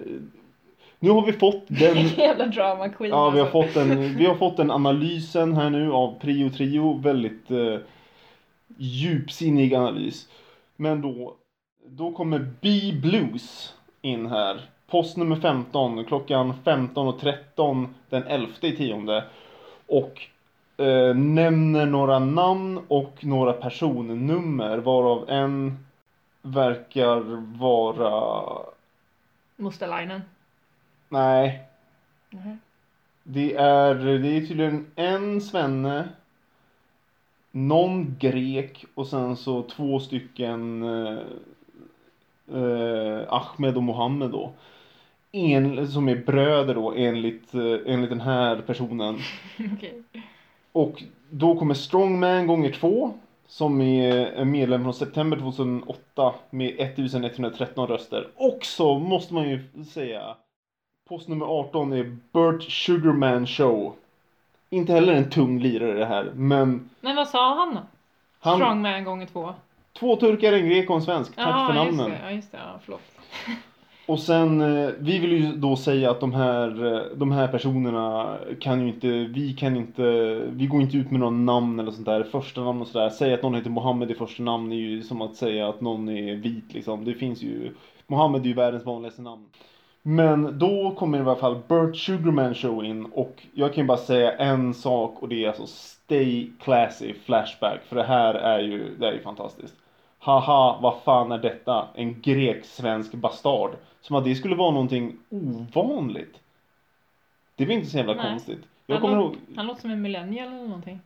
Nu 0.98 1.10
har 1.10 1.26
vi 1.26 1.32
fått 1.32 1.64
den... 1.66 1.96
Jävla 2.16 2.46
drama 2.46 2.88
queen 2.88 3.10
Ja, 3.10 3.30
vi 3.30 3.38
har 3.38 3.46
alltså. 3.46 3.62
fått 3.62 3.74
den, 3.74 4.16
vi 4.16 4.26
har 4.26 4.34
fått 4.34 4.56
den 4.56 4.70
analysen 4.70 5.56
här 5.56 5.70
nu 5.70 5.92
av 5.92 6.18
Prio 6.20 6.50
Trio. 6.50 6.98
Väldigt 6.98 7.50
eh, 7.50 7.78
djupsinnig 8.76 9.74
analys. 9.74 10.28
Men 10.76 11.02
då, 11.02 11.36
då 11.97 12.12
kommer 12.12 12.38
B 12.61 12.92
Blues 13.02 13.75
in 14.00 14.26
här. 14.26 14.61
Post 14.87 15.16
nummer 15.16 15.37
15 15.37 16.04
klockan 16.04 16.54
15.13 16.64 17.88
den 18.09 18.23
11 18.23 18.52
i 18.61 18.76
tionde. 18.76 19.25
Och 19.87 20.20
eh, 20.76 21.14
nämner 21.14 21.87
några 21.87 22.18
namn 22.18 22.80
och 22.88 23.25
några 23.25 23.52
personnummer 23.52 24.78
varav 24.78 25.30
en 25.30 25.78
verkar 26.42 27.20
vara... 27.59 28.44
Mustalainen. 29.56 30.23
Nej, 31.09 31.70
Mhm. 32.30 32.59
Det 33.23 33.54
är, 33.54 33.94
det 33.94 34.28
är 34.37 34.47
tydligen 34.47 34.87
en 34.97 35.40
svenne, 35.40 36.09
någon 37.50 38.16
grek 38.18 38.85
och 38.94 39.06
sen 39.06 39.37
så 39.37 39.62
två 39.62 40.00
stycken 40.00 40.82
eh, 42.54 43.33
Ahmed 43.33 43.76
och 43.76 43.83
Mohammed 43.83 44.30
då. 44.30 44.52
En, 45.33 45.88
som 45.88 46.09
är 46.09 46.16
bröder 46.16 46.75
då 46.75 46.92
enligt, 46.97 47.54
eh, 47.54 47.76
enligt 47.87 48.11
den 48.11 48.21
här 48.21 48.57
personen. 48.57 49.19
Okej. 49.76 50.02
Och 50.73 51.02
då 51.30 51.59
kommer 51.59 51.75
Strongman 51.75 52.47
gånger 52.47 52.73
två 52.73 53.12
som 53.47 53.80
är 53.80 54.45
medlem 54.45 54.83
från 54.83 54.95
september 54.95 55.37
2008 55.37 56.35
med 56.50 56.75
1113 56.78 57.87
röster. 57.87 58.28
Och 58.37 58.64
så 58.64 58.99
måste 58.99 59.35
man 59.35 59.49
ju 59.49 59.85
säga 59.85 60.37
post 61.09 61.28
nummer 61.28 61.47
18 61.47 61.92
är 61.92 62.16
Burt 62.33 62.62
Sugarman 62.62 63.47
Show. 63.47 63.95
Inte 64.71 64.92
heller 64.92 65.12
en 65.12 65.30
tung 65.30 65.61
lirare 65.61 65.99
det 65.99 66.07
här, 66.07 66.33
men 66.35 66.90
Men 67.00 67.16
vad 67.16 67.28
sa 67.28 67.54
han 67.54 67.78
han, 68.40 68.57
Strongman 68.57 69.04
gånger 69.04 69.26
två. 69.26 69.54
Två 69.99 70.16
turkar, 70.16 70.52
en 70.52 70.68
grek 70.68 70.90
och 70.90 70.97
en 70.97 71.02
svensk. 71.02 71.37
Tack 71.37 71.47
Ja, 71.49 71.73
för 71.73 71.85
just 71.87 71.99
namnen. 71.99 72.11
det. 72.20 72.26
Ja, 72.28 72.30
just 72.37 72.52
det. 72.52 72.59
Ja, 72.59 72.78
förlåt. 72.85 73.00
Och 74.06 74.18
sen, 74.20 74.61
eh, 74.61 74.90
vi 74.99 75.18
vill 75.18 75.32
ju 75.32 75.52
då 75.56 75.76
säga 75.76 76.11
att 76.11 76.20
de 76.20 76.32
här, 76.32 76.94
eh, 76.94 77.02
de 77.16 77.32
här 77.32 77.49
personerna 77.49 78.37
kan 78.61 78.80
ju 78.80 78.88
inte, 78.88 79.09
vi 79.09 79.52
kan 79.52 79.76
inte, 79.76 80.02
vi 80.50 80.66
går 80.66 80.80
inte 80.82 80.97
ut 80.97 81.11
med 81.11 81.20
några 81.20 81.30
namn 81.37 81.80
eller 81.80 81.90
sånt 81.90 82.06
där, 82.06 82.23
första 82.23 82.61
namn 82.61 82.80
och 82.80 82.87
sådär. 82.88 83.09
Säga 83.11 83.35
att 83.35 83.42
någon 83.42 83.54
heter 83.54 83.70
Mohammed 83.70 84.11
i 84.11 84.14
första 84.14 84.42
namn 84.42 84.73
är 84.73 84.76
ju 84.76 85.02
som 85.02 85.23
att 85.23 85.37
säga 85.37 85.68
att 85.68 85.80
någon 85.80 86.09
är 86.09 86.35
vit 86.35 86.75
liksom. 86.75 87.04
Det 87.04 87.14
finns 87.14 87.42
ju, 87.42 87.75
Mohammed 88.06 88.42
är 88.42 88.47
ju 88.47 88.54
världens 88.54 88.85
vanligaste 88.87 89.23
namn. 89.23 89.42
Men 90.02 90.59
då 90.59 90.90
kommer 90.99 91.18
i 91.18 91.20
alla 91.20 91.37
fall 91.37 91.59
Burt 91.68 91.97
Sugarman 91.97 92.54
Show 92.54 92.85
in 92.85 93.04
och 93.04 93.42
jag 93.54 93.75
kan 93.75 93.87
bara 93.87 93.99
säga 93.99 94.32
en 94.32 94.75
sak 94.75 95.23
och 95.23 95.28
det 95.28 95.44
är 95.44 95.49
alltså 95.49 95.66
Stay 95.66 96.50
Classy 96.62 97.14
Flashback. 97.25 97.80
För 97.88 97.97
det 97.97 98.02
här 98.04 98.35
är 98.35 98.59
ju, 98.61 98.97
det 98.99 99.09
är 99.09 99.12
ju 99.12 99.20
fantastiskt. 99.23 99.75
Haha, 100.22 100.78
vad 100.82 101.02
fan 101.02 101.32
är 101.32 101.38
detta? 101.38 101.88
En 101.94 102.20
grek-svensk 102.20 103.14
bastard. 103.14 103.70
Som 104.00 104.16
att 104.16 104.24
det 104.24 104.34
skulle 104.34 104.54
vara 104.56 104.70
någonting 104.70 105.16
ovanligt. 105.30 106.40
Det 107.56 107.64
är 107.64 107.68
väl 107.68 107.76
inte 107.76 107.90
så 107.90 107.96
jävla 107.96 108.14
Nej. 108.14 108.30
konstigt. 108.30 108.60
Jag 108.86 108.94
Han, 108.96 109.00
kommer 109.02 109.16
lå- 109.16 109.20
ihåg, 109.24 109.36
han 109.56 109.66
låter 109.66 109.80
som 109.80 109.90
en 109.90 110.02
millennial 110.02 110.48
eller 110.48 110.62
någonting. 110.66 111.00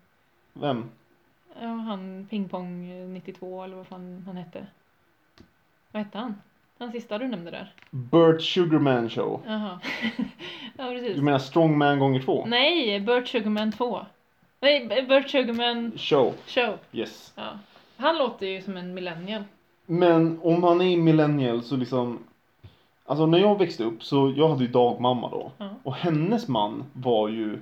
vem? 0.52 0.90
Ja, 1.60 1.66
han 1.68 2.26
Pingpong 2.30 2.90
eh, 2.90 3.08
92 3.08 3.64
eller 3.64 3.76
vad 3.76 3.86
fan 3.86 4.22
han 4.26 4.36
hette. 4.36 4.66
Vad 5.92 6.02
hette 6.02 6.18
han? 6.18 6.34
Han 6.78 6.92
sista 6.92 7.18
du 7.18 7.28
nämnde 7.28 7.50
där. 7.50 7.72
Burt 7.90 8.42
Sugarman 8.42 9.10
Show. 9.10 9.40
Jaha. 9.46 9.80
ja, 10.76 10.84
precis. 10.90 11.16
Du 11.16 11.22
menar 11.22 11.38
Strongman 11.38 11.98
gånger 11.98 12.20
två? 12.22 12.44
Nej, 12.46 13.00
Burt 13.00 13.28
Sugarman 13.28 13.72
2. 13.72 14.06
Nej, 14.60 15.04
Burt 15.08 15.30
Sugarman 15.30 15.92
Show, 15.98 16.34
Show. 16.46 16.78
yes. 16.92 17.32
Ja. 17.36 17.58
Han 17.96 18.18
låter 18.18 18.46
ju 18.46 18.62
som 18.62 18.76
en 18.76 18.94
millennial. 18.94 19.42
Men 19.86 20.38
om 20.42 20.62
han 20.62 20.80
är 20.80 20.96
millennial 20.96 21.62
så 21.62 21.76
liksom 21.76 22.18
Alltså 23.06 23.26
när 23.26 23.38
jag 23.38 23.58
växte 23.58 23.84
upp 23.84 24.02
så 24.04 24.32
jag 24.36 24.48
hade 24.48 24.64
ju 24.64 24.70
dagmamma 24.70 25.30
då. 25.30 25.52
Ja. 25.58 25.68
Och 25.82 25.94
hennes 25.94 26.48
man 26.48 26.84
var 26.92 27.28
ju 27.28 27.58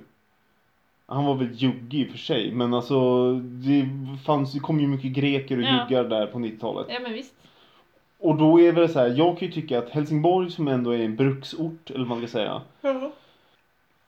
Han 1.05 1.25
var 1.25 1.35
väl 1.35 1.49
juggig 1.53 2.01
i 2.01 2.05
och 2.07 2.11
för 2.11 2.17
sig 2.17 2.51
men 2.51 2.73
alltså 2.73 3.33
det 3.39 3.89
fanns, 4.25 4.53
det 4.53 4.59
kom 4.59 4.79
ju 4.79 4.87
mycket 4.87 5.11
greker 5.11 5.57
och 5.57 5.63
Ja. 5.63 5.83
juggar 5.83 6.03
där 6.03 6.27
på 6.27 6.39
90-talet. 6.39 6.87
Ja 6.89 6.99
men 6.99 7.13
visst. 7.13 7.33
Och 8.19 8.35
då 8.37 8.59
är 8.59 8.73
det 8.73 8.87
så 8.89 8.99
här, 8.99 9.07
jag 9.17 9.37
kan 9.39 9.47
ju 9.47 9.53
tycka 9.53 9.79
att 9.79 9.89
Helsingborg 9.89 10.51
som 10.51 10.67
ändå 10.67 10.91
är 10.91 10.99
en 10.99 11.15
bruksort 11.15 11.89
eller 11.89 12.05
vad 12.05 12.07
man 12.07 12.27
ska 12.27 12.27
säga. 12.27 12.61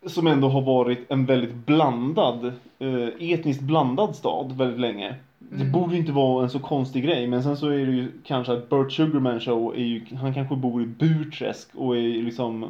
Som 0.06 0.28
ändå 0.28 0.48
har 0.50 0.62
varit 0.62 1.12
en 1.12 1.26
väldigt 1.26 1.54
blandad, 1.54 2.46
eh, 2.80 3.08
etniskt 3.32 3.62
blandad 3.62 4.16
stad 4.16 4.52
väldigt 4.58 4.80
länge. 4.80 5.16
Det 5.50 5.56
Mm. 5.56 5.72
borde 5.72 5.94
ju 5.94 6.00
inte 6.00 6.12
vara 6.12 6.44
en 6.44 6.50
så 6.50 6.60
konstig 6.60 7.04
grej 7.04 7.28
men 7.28 7.44
sen 7.44 7.58
så 7.58 7.68
är 7.68 7.86
det 7.86 7.92
ju 7.92 8.12
kanske 8.24 8.54
att 8.54 8.70
Burt 8.70 8.92
Sugarman 8.92 9.40
show 9.40 9.76
är 9.76 9.80
ju, 9.84 10.06
han 10.16 10.34
kanske 10.34 10.56
bor 10.56 10.82
i 10.84 10.86
Burträsk 10.86 11.76
och 11.76 11.98
är 11.98 12.02
liksom, 12.24 12.66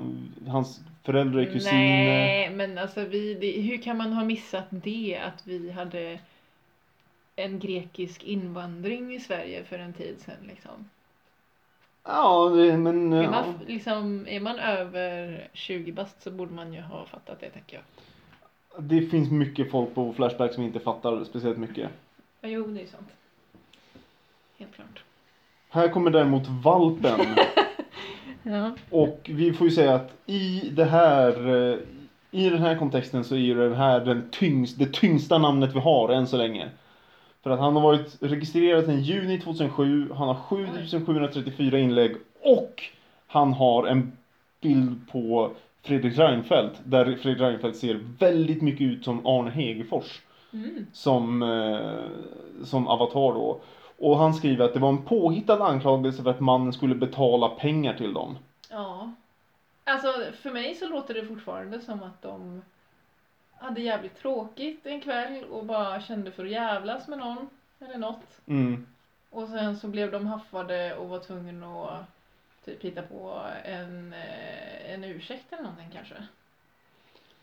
hans 0.48 0.82
föräldrar 1.04 1.42
är 1.42 1.46
kusiner. 1.54 2.06
Nej 2.06 2.50
men 2.50 2.78
alltså 2.78 3.06
vi, 3.06 3.34
det, 3.34 3.62
hur 3.62 3.78
kan 3.78 3.98
man 3.98 4.14
ha 4.14 4.24
missat 4.24 4.66
det 4.70 5.20
att 5.26 5.48
vi 5.48 5.72
hade 5.72 6.20
en 7.36 7.60
grekisk 7.60 8.24
invandring 8.24 9.16
i 9.16 9.20
Sverige 9.20 9.64
för 9.64 9.80
en 9.80 9.94
tid 9.94 10.16
sedan 10.20 10.36
liksom. 10.48 10.90
Ja, 12.04 12.50
det- 12.50 12.78
men 12.78 13.14
Är, 13.14 13.24
ja. 13.24 13.32
man, 13.32 13.44
liksom, 13.68 14.26
är 14.30 14.40
man 14.40 14.60
över 14.60 15.48
20 15.54 15.92
bast 15.92 16.22
så 16.22 16.32
borde 16.32 16.54
man 16.54 16.74
ju 16.74 16.82
ha 16.82 17.06
fattat 17.06 17.40
det 17.40 17.50
tänker 17.50 17.76
jag. 17.78 18.84
det 18.84 19.02
finns 19.02 19.32
mycket 19.32 19.72
folk 19.72 19.96
på 19.96 20.14
Flashback 20.14 20.54
som 20.54 20.64
inte 20.64 20.80
fattar 20.80 21.24
speciellt 21.24 21.58
mycket. 21.58 21.90
Ja, 22.46 22.50
jo 22.52 22.68
det 22.68 22.82
är 22.82 22.86
sant. 22.86 23.10
Helt 24.58 24.76
klart. 24.76 25.04
Här 25.70 25.90
kommer 25.90 26.12
däremot 26.12 26.48
valpen. 26.48 27.20
Ja. 28.48 28.72
Och 28.90 29.30
vi 29.34 29.54
får 29.54 29.68
ju 29.68 29.74
säga 29.74 29.96
att 29.96 30.14
i 30.26 30.70
det 30.74 30.86
här, 30.86 31.48
eh, 31.48 31.78
i 32.32 32.50
den 32.50 32.62
här 32.62 32.78
kontexten 32.78 33.24
så 33.24 33.36
är 33.36 33.40
ju 33.40 33.54
den 33.54 33.74
här 33.74 34.00
den 34.00 34.30
tyngst, 34.32 34.80
det 34.80 34.94
tyngsta 34.94 35.38
namnet 35.38 35.76
vi 35.76 35.80
har 35.80 36.10
än 36.10 36.28
så 36.28 36.38
länge. 36.38 36.70
För 37.44 37.50
att 37.50 37.60
han 37.60 37.76
har 37.76 37.82
varit 37.82 38.18
registrerad 38.20 38.86
sedan 38.86 39.02
juni 39.02 39.42
2007, 39.42 40.10
han 40.14 40.28
har 40.28 40.36
7734 40.36 41.80
inlägg 41.80 42.16
och 42.42 42.84
han 43.28 43.54
har 43.54 43.88
en 43.88 44.12
bild 44.62 45.12
på 45.12 45.52
Fredrik 45.82 46.18
Reinfeldt 46.18 46.82
där 46.84 47.06
Fredrik 47.06 47.42
Reinfeldt 47.42 47.78
ser 47.78 48.00
väldigt 48.20 48.62
mycket 48.62 48.82
ut 48.82 49.04
som 49.04 49.26
Arne 49.26 49.52
Hegerfors 49.52 50.22
Mm. 50.54 50.88
som, 50.94 51.44
eh, 51.44 52.66
som 52.66 52.88
avatar 52.88 53.34
då. 53.34 53.62
Och 53.98 54.18
han 54.18 54.34
skriver 54.34 54.66
att 54.66 54.74
det 54.74 54.80
var 54.80 54.90
en 54.90 55.06
påhittad 55.06 55.64
anklagelse 55.64 56.24
för 56.24 56.30
att 56.30 56.40
mannen 56.40 56.74
skulle 56.74 56.96
betala 56.96 57.50
pengar 57.50 57.94
till 57.94 58.14
dem. 58.14 58.38
Ja. 58.70 59.12
Alltså 59.84 60.14
för 60.42 60.52
mig 60.52 60.76
så 60.76 60.88
låter 60.88 61.14
det 61.14 61.26
fortfarande 61.26 61.82
som 61.82 62.04
att 62.04 62.22
de 62.22 62.62
hade 63.58 63.82
jävligt 63.82 64.18
tråkigt 64.18 64.86
en 64.86 65.02
kväll 65.02 65.44
och 65.44 65.66
bara 65.66 66.02
kände 66.02 66.32
för 66.32 66.46
att 66.46 66.52
jävlas 66.52 67.08
med 67.08 67.20
någon 67.20 67.50
eller 67.80 67.98
något. 67.98 68.42
Mm. 68.46 68.86
Och 69.30 69.48
sen 69.48 69.78
så 69.78 69.88
blev 69.88 70.12
de 70.12 70.28
haffade 70.28 70.96
och 70.96 71.10
var 71.10 71.20
tvungna 71.20 71.86
att 71.86 72.06
typ 72.66 72.82
hitta 72.82 73.02
på 73.02 73.42
en, 73.64 74.14
eh, 74.14 74.94
en 74.94 75.04
ursäkt 75.04 75.54
eller 75.54 75.64
någonting 75.64 75.90
kanske. 75.94 76.16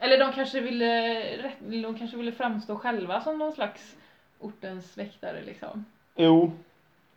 Eller 0.02 0.18
de 0.18 0.32
kanske 0.32 0.60
ville, 0.60 1.52
de 1.82 1.94
kanske 1.98 2.16
ville 2.16 2.32
framstå 2.32 2.76
själva 2.76 3.20
som 3.20 3.38
någon 3.38 3.52
slags 3.52 3.96
ortens 4.40 4.98
väktare 4.98 5.42
liksom. 5.46 5.84
Jo. 6.16 6.52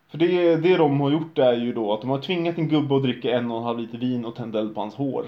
För 0.08 0.18
det, 0.18 0.56
det 0.56 0.76
de 0.76 1.00
har 1.00 1.10
gjort 1.10 1.38
är 1.38 1.52
ju 1.52 1.72
då 1.72 1.92
att 1.92 2.00
de 2.00 2.10
har 2.10 2.18
tvingat 2.20 2.58
en 2.58 2.68
gubbe 2.68 2.96
att 2.96 3.02
dricka 3.02 3.36
en 3.36 3.50
och 3.50 3.58
en 3.58 3.64
halv 3.64 3.78
liter 3.78 3.98
vin 3.98 4.24
och 4.24 4.36
tända 4.36 4.58
eld 4.58 4.74
på 4.74 4.80
hans 4.80 4.94
hår. 4.94 5.24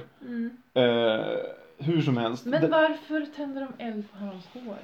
Eh, 0.74 1.36
hur 1.78 2.02
som 2.02 2.16
helst. 2.16 2.46
Men 2.46 2.60
Det- 2.60 2.68
varför 2.68 3.26
tänder 3.36 3.60
de 3.78 3.84
eld 3.84 4.10
på 4.12 4.18
hans 4.18 4.46
hår? 4.46 4.76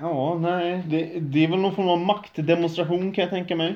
Ja, 0.00 0.38
nej. 0.38 0.82
Det, 0.86 1.20
det 1.20 1.44
är 1.44 1.48
väl 1.48 1.58
någon 1.58 1.74
form 1.74 1.88
av 1.88 1.98
maktdemonstration 1.98 3.12
kan 3.12 3.22
jag 3.22 3.30
tänka 3.30 3.56
mig. 3.56 3.74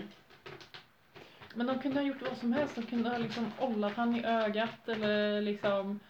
Men 1.55 1.67
de 1.67 1.79
kunde 1.79 2.01
ha 2.01 2.07
gjort 2.07 2.23
vad 2.29 2.39
som 2.39 2.53
helst. 2.53 2.75
De 2.75 2.83
kunde 2.83 3.11
ha 3.11 3.19
liksom 3.19 3.47
ollat 3.61 3.93
han 3.97 4.17
i 4.17 4.25
ögat 4.27 4.89
eller 4.89 5.41
liksom 5.43 6.01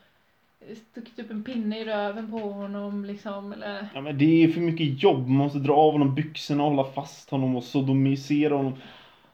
stuckit 0.74 1.18
upp 1.18 1.30
en 1.30 1.42
pinne 1.42 1.78
i 1.78 1.84
röven 1.84 2.30
på 2.30 2.38
honom 2.38 3.04
liksom. 3.04 3.52
Eller... 3.52 3.88
Ja, 3.94 4.00
men 4.00 4.18
det 4.18 4.44
är 4.44 4.48
för 4.48 4.60
mycket 4.60 5.02
jobb. 5.02 5.28
Man 5.28 5.36
måste 5.36 5.58
dra 5.58 5.74
av 5.74 5.92
honom 5.92 6.14
byxorna 6.14 6.64
och 6.64 6.70
hålla 6.70 6.90
fast 6.90 7.30
honom 7.30 7.56
och 7.56 7.64
sodomisera 7.64 8.56
honom. 8.56 8.74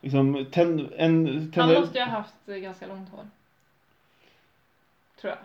Liksom, 0.01 0.47
tänd, 0.51 0.89
en, 0.97 1.27
tänd 1.53 1.71
Han 1.71 1.81
måste 1.81 1.99
ju 1.99 2.05
ha 2.05 2.11
haft 2.11 2.47
ganska 2.47 2.87
långt 2.87 3.09
hår. 3.09 3.27
Tror 5.21 5.31
jag. 5.31 5.39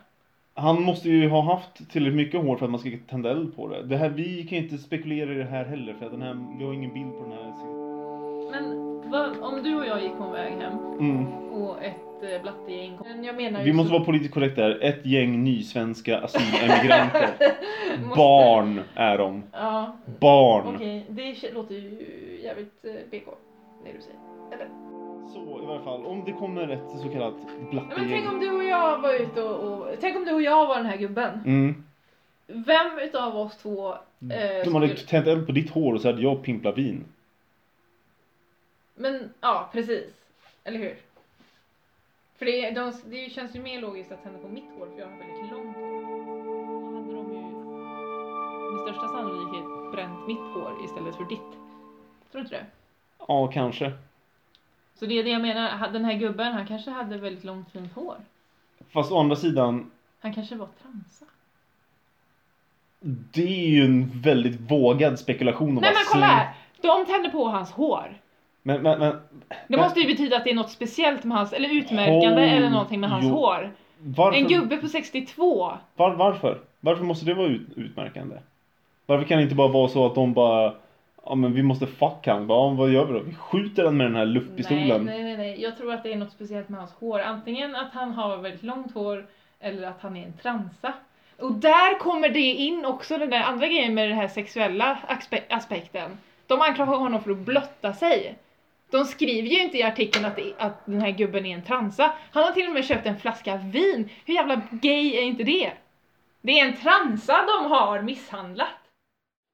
Han 0.63 0.81
måste 0.81 1.09
ju 1.09 1.29
ha 1.29 1.41
haft 1.41 1.89
tillräckligt 1.89 2.15
mycket 2.15 2.41
hår 2.41 2.57
för 2.57 2.65
att 2.65 2.71
man 2.71 2.79
ska 2.79 2.89
tända 3.09 3.31
eld 3.31 3.55
på 3.55 3.67
det. 3.67 3.83
det 3.83 3.97
här, 3.97 4.09
vi 4.09 4.47
kan 4.47 4.57
inte 4.57 4.77
spekulera 4.77 5.31
i 5.31 5.35
det 5.35 5.43
här 5.43 5.65
heller 5.65 5.93
för 5.93 6.05
att 6.05 6.11
den 6.11 6.21
här, 6.21 6.57
vi 6.59 6.65
har 6.65 6.73
ingen 6.73 6.93
bild 6.93 7.11
på 7.11 7.23
den 7.23 7.31
här. 7.31 7.47
Men 8.51 8.96
om 9.41 9.63
du 9.63 9.75
och 9.75 9.85
jag 9.85 10.01
gick 10.03 10.17
på 10.17 10.23
en 10.23 10.31
väg 10.31 10.53
hem 10.53 10.73
Mm. 10.99 11.25
och 11.53 11.83
ett 11.83 11.95
eh, 12.35 12.41
blattegäng 12.41 12.97
kom. 12.97 13.07
Men 13.07 13.23
Jag 13.23 13.35
menar 13.35 13.59
ju 13.59 13.65
Vi 13.65 13.73
måste 13.73 13.87
så- 13.89 13.93
vara 13.93 14.05
politiskt 14.05 14.33
korrekta 14.33 14.61
där. 14.61 14.83
Ett 14.83 15.05
gäng 15.05 15.43
nysvenska 15.43 16.19
asylemigranter. 16.19 17.29
Måste- 18.01 18.15
Barn 18.17 18.81
är 18.95 19.17
de. 19.17 19.43
Ja, 19.51 19.95
Barn. 20.19 20.75
okej. 20.75 21.05
Det 21.09 21.33
k- 21.41 21.47
låter 21.53 21.75
ju 21.75 22.05
jävligt 22.43 22.85
eh, 22.85 22.91
BK. 23.11 23.25
Det 23.85 23.91
du 23.93 24.01
säger. 24.01 24.17
Så 25.33 25.63
i 25.63 25.65
varje 25.65 25.81
fall, 25.81 26.05
om 26.05 26.23
det 26.25 26.31
kommer 26.31 26.67
ett 26.69 26.99
så 27.01 27.09
kallat 27.09 27.33
Ja, 27.41 27.49
men 27.59 27.69
blattegäng. 27.69 28.09
tänk 28.09 28.33
om 28.33 28.39
du 28.39 28.51
och 28.51 28.63
jag 28.63 29.01
var 29.01 29.13
ute 29.21 29.43
och, 29.43 29.73
och... 29.79 29.87
Tänk 30.01 30.17
om 30.17 30.25
du 30.25 30.33
och 30.33 30.41
jag 30.41 30.67
var 30.67 30.75
den 30.77 30.85
här 30.85 30.97
gubben. 30.97 31.39
Mm. 31.45 31.83
Vem 32.47 32.99
utav 33.03 33.37
oss 33.37 33.57
två... 33.57 33.89
Eh, 33.93 33.97
De 34.19 34.75
hade 34.75 34.87
skulle- 34.87 35.07
tänt 35.09 35.27
eld 35.27 35.45
på 35.45 35.51
ditt 35.51 35.69
hår 35.71 35.93
och 35.93 36.01
så 36.01 36.07
hade 36.07 36.21
jag 36.21 36.43
pimplat 36.43 36.77
vin. 36.77 37.05
Men 38.97 39.29
ja, 39.41 39.69
precis. 39.73 40.05
Eller 40.63 40.79
hur? 40.79 40.97
För 42.37 42.45
det, 42.45 42.71
de, 42.71 42.93
det 43.05 43.31
känns 43.31 43.55
ju 43.55 43.61
mer 43.61 43.81
logiskt 43.81 44.11
att 44.11 44.23
tända 44.23 44.39
på 44.39 44.47
mitt 44.47 44.69
hår 44.77 44.87
för 44.87 44.99
jag 44.99 45.07
har 45.07 45.17
väldigt 45.17 45.51
långt 45.51 45.75
hår. 45.75 45.83
Då 46.91 46.95
hade 46.95 47.13
de 47.13 47.33
ju 47.33 47.41
med 48.71 48.81
största 48.81 49.07
sannolikhet 49.07 49.91
bränt 49.91 50.27
mitt 50.27 50.37
hår 50.53 50.85
istället 50.85 51.15
för 51.15 51.23
ditt. 51.23 51.39
Tror 52.31 52.31
du 52.31 52.39
inte 52.39 52.55
det? 52.55 52.65
Ja, 53.27 53.47
kanske. 53.47 53.91
Så 54.99 55.05
det 55.05 55.19
är 55.19 55.23
det 55.23 55.29
jag 55.29 55.41
menar, 55.41 55.89
den 55.93 56.05
här 56.05 56.13
gubben 56.13 56.53
han 56.53 56.67
kanske 56.67 56.91
hade 56.91 57.17
väldigt 57.17 57.43
långt 57.43 57.71
fint 57.71 57.93
hår. 57.93 58.17
Fast 58.89 59.11
å 59.11 59.19
andra 59.19 59.35
sidan, 59.35 59.91
Han 60.19 60.33
kanske 60.33 60.55
var 60.55 60.67
transa. 60.81 61.25
det 63.33 63.65
är 63.65 63.67
ju 63.69 63.85
en 63.85 64.21
väldigt 64.21 64.59
vågad 64.71 65.19
spekulation. 65.19 65.77
att 65.77 65.81
Nej 65.81 65.93
men 65.93 66.03
kolla 66.11 66.25
här! 66.25 66.53
De 66.81 67.05
tände 67.05 67.29
på 67.29 67.47
hans 67.47 67.71
hår. 67.71 68.17
Men, 68.67 68.81
men, 68.81 68.99
men 68.99 69.15
Det 69.67 69.77
måste 69.77 69.99
ju 69.99 70.07
betyda 70.07 70.37
att 70.37 70.43
det 70.43 70.49
är 70.51 70.55
något 70.55 70.71
speciellt 70.71 71.23
med 71.23 71.37
hans, 71.37 71.53
eller 71.53 71.69
utmärkande 71.69 72.27
Håll- 72.41 72.57
eller 72.57 72.69
någonting 72.69 72.99
med 72.99 73.09
hans 73.09 73.25
jo. 73.25 73.29
hår. 73.29 73.71
varför, 73.99 74.37
En 74.39 74.47
gubbe 74.47 74.77
på 74.77 74.87
62. 74.87 75.71
var, 75.95 76.13
varför? 76.15 76.59
Varför 76.79 77.03
måste 77.03 77.25
det 77.25 77.33
vara 77.33 77.47
ut, 77.47 77.67
utmärkande? 77.75 78.35
Varför 79.05 79.25
kan 79.25 79.37
det 79.37 79.43
inte 79.43 79.55
bara 79.55 79.67
vara 79.67 79.87
så 79.87 80.05
att 80.05 80.15
de 80.15 80.33
bara 80.33 80.73
Ja 81.25 81.35
men 81.35 81.53
vi 81.53 81.63
måste 81.63 81.87
fuck 81.87 82.27
han. 82.27 82.47
Bara, 82.47 82.69
"Ja, 82.69 82.69
vad 82.69 82.89
gör 82.89 83.05
vi 83.05 83.13
då? 83.13 83.19
Vi 83.19 83.33
skjuter 83.35 83.83
den 83.83 83.97
med 83.97 84.05
den 84.07 84.15
här 84.15 84.25
luftpistolen. 84.25 84.87
Nej, 84.87 84.99
nej, 85.05 85.23
nej, 85.23 85.37
nej. 85.37 85.61
Jag 85.61 85.77
tror 85.77 85.93
att 85.93 86.03
det 86.03 86.13
är 86.13 86.17
något 86.17 86.31
speciellt 86.31 86.69
med 86.69 86.79
hans 86.79 86.91
hår. 86.93 87.19
Antingen 87.19 87.75
att 87.75 87.93
han 87.93 88.11
har 88.13 88.37
väldigt 88.37 88.63
långt 88.63 88.93
hår 88.93 89.25
eller 89.59 89.87
att 89.87 90.01
han 90.01 90.17
är 90.17 90.25
en 90.25 90.33
transa. 90.33 90.93
Och 91.39 91.51
där 91.53 91.99
kommer 91.99 92.29
det 92.29 92.39
in 92.39 92.85
också, 92.85 93.17
den 93.17 93.29
där 93.29 93.41
andra 93.41 93.67
grejen 93.67 93.93
med 93.93 94.09
den 94.09 94.17
här 94.17 94.27
sexuella 94.27 94.97
aspe- 95.07 95.41
aspekten. 95.49 96.11
De 96.47 96.61
anklagar 96.61 96.97
honom 96.97 97.21
för 97.21 97.31
att 97.31 97.37
blotta 97.37 97.93
sig. 97.93 98.35
De 98.91 99.05
skriver 99.05 99.49
ju 99.49 99.63
inte 99.63 99.77
i 99.77 99.83
artikeln 99.83 100.25
att, 100.25 100.39
att 100.57 100.85
den 100.85 101.01
här 101.01 101.11
gubben 101.11 101.45
är 101.45 101.55
en 101.55 101.63
transa. 101.63 102.13
Han 102.31 102.43
har 102.43 102.51
till 102.51 102.67
och 102.67 102.73
med 102.73 102.85
köpt 102.85 103.05
en 103.05 103.19
flaska 103.19 103.57
vin. 103.57 104.09
Hur 104.25 104.33
jävla 104.33 104.61
gay 104.71 105.15
är 105.15 105.21
inte 105.21 105.43
det? 105.43 105.71
Det 106.41 106.59
är 106.59 106.67
en 106.67 106.77
transa 106.77 107.33
de 107.33 107.71
har 107.71 108.01
misshandlat. 108.01 108.67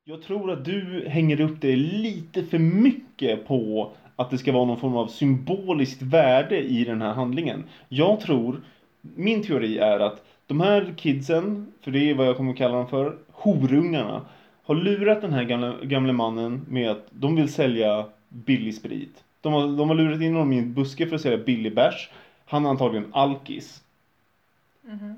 Jag 0.06 0.22
tror 0.22 0.52
att 0.52 0.66
du 0.66 1.06
hänger 1.08 1.42
upp 1.42 1.62
dig 1.62 1.76
lite 1.76 2.44
för 2.44 2.60
mycket 2.60 3.48
på 3.48 3.92
att 4.16 4.30
det 4.30 4.38
ska 4.38 4.52
vara 4.52 4.66
någon 4.66 4.80
form 4.80 4.98
av 4.98 5.08
symboliskt 5.08 6.02
värde 6.02 6.62
i 6.62 6.86
den 6.86 7.02
här 7.02 7.14
handlingen. 7.14 7.64
Jag 7.90 8.20
tror, 8.20 8.62
min 9.02 9.44
teori 9.44 9.78
är 9.78 10.00
att 10.00 10.26
de 10.48 10.62
här 10.62 10.94
kidsen, 10.98 11.74
för 11.82 11.92
det 11.92 12.10
är 12.10 12.14
vad 12.14 12.28
jag 12.28 12.38
kommer 12.38 12.52
att 12.52 12.58
kalla 12.58 12.76
dem 12.76 12.88
för, 12.88 13.18
horungarna, 13.32 14.26
har 14.64 14.76
lurat 14.76 15.22
den 15.22 15.34
här 15.34 15.44
gamla, 15.44 15.76
gamla 15.84 16.14
mannen 16.14 16.66
med 16.70 16.92
att 16.92 17.08
de 17.10 17.36
vill 17.36 17.54
sälja 17.54 18.06
billig 18.34 18.76
sprit. 18.76 19.24
De 19.42 19.54
har, 19.54 19.78
de 19.78 19.90
har 19.90 19.96
lurat 19.96 20.22
in 20.22 20.34
honom 20.34 20.54
i 20.54 20.58
en 20.58 20.74
buske 20.74 21.08
för 21.08 21.16
att 21.16 21.22
sälja 21.22 21.38
billig 21.38 21.76
bärs. 21.76 22.10
Han 22.46 22.66
är 22.66 22.70
antagligen 22.70 23.14
alkis. 23.14 23.84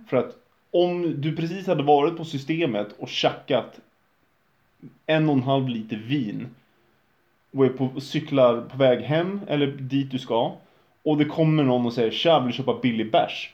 För 0.08 0.18
att 0.18 0.38
om 0.72 1.22
du 1.22 1.36
precis 1.36 1.68
hade 1.68 1.84
varit 1.84 2.18
på 2.18 2.26
systemet 2.26 2.88
och 3.00 3.10
tjackat 3.10 3.80
en 5.06 5.30
och 5.30 5.36
en 5.36 5.44
halv 5.44 5.70
liter 5.70 5.98
vin 5.98 6.48
och 7.52 7.66
är 7.66 7.70
på, 7.70 8.02
cyklar 8.02 8.62
på 8.62 8.78
väg 8.78 9.00
hem 9.00 9.40
eller 9.48 9.68
dit 9.68 10.12
du 10.12 10.20
ska 10.20 10.54
och 11.04 11.18
det 11.18 11.26
kommer 11.26 11.64
någon 11.64 11.86
och 11.86 11.94
säger 11.94 12.12
tja 12.12 12.40
vill 12.40 12.48
du 12.48 12.54
köpa 12.54 12.80
billig 12.82 13.12
bärs? 13.12 13.54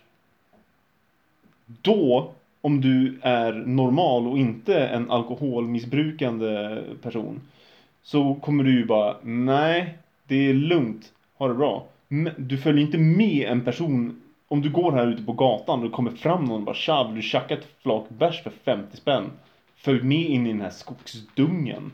Då, 1.66 2.32
om 2.62 2.82
du 2.82 3.20
är 3.22 3.54
normal 3.54 4.28
och 4.28 4.38
inte 4.38 4.88
en 4.88 5.12
alkoholmissbrukande 5.12 6.82
person 7.02 7.42
så 8.04 8.36
kommer 8.36 8.64
du 8.64 8.72
ju 8.72 8.86
bara 8.86 9.18
nej, 9.24 9.98
det 10.28 10.50
är 10.50 10.54
lugnt, 10.54 11.12
ha 11.38 11.48
det 11.48 11.54
bra. 11.54 11.88
Men 12.08 12.34
du 12.38 12.58
följer 12.58 12.86
inte 12.86 12.98
med 12.98 13.48
en 13.48 13.66
person 13.66 14.22
om 14.48 14.62
du 14.62 14.70
går 14.70 14.92
här 14.92 15.08
ute 15.08 15.24
på 15.24 15.34
gatan 15.34 15.80
och 15.80 15.86
det 15.86 15.92
kommer 15.92 16.12
fram 16.12 16.46
någon 16.46 16.60
och 16.60 16.66
bara 16.66 16.76
tja 16.76 17.04
vill 17.04 17.16
du 17.16 17.22
tjacka 17.22 17.54
ett 17.54 17.68
flak 17.82 18.10
bärs 18.10 18.44
för 18.44 18.50
50 18.50 18.98
spänn? 18.98 19.32
Följ 19.76 20.04
med 20.04 20.30
in 20.30 20.48
i 20.48 20.52
den 20.52 20.62
här 20.62 20.70
skogsdungen. 20.70 21.92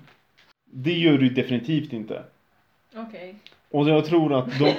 Det 0.65 0.93
gör 0.93 1.17
du 1.17 1.30
definitivt 1.30 1.93
inte. 1.93 2.24
Okej. 2.96 3.36
Och 3.72 3.89
jag 3.89 4.06
tror 4.06 4.34
att 4.34 4.60
de, 4.60 4.74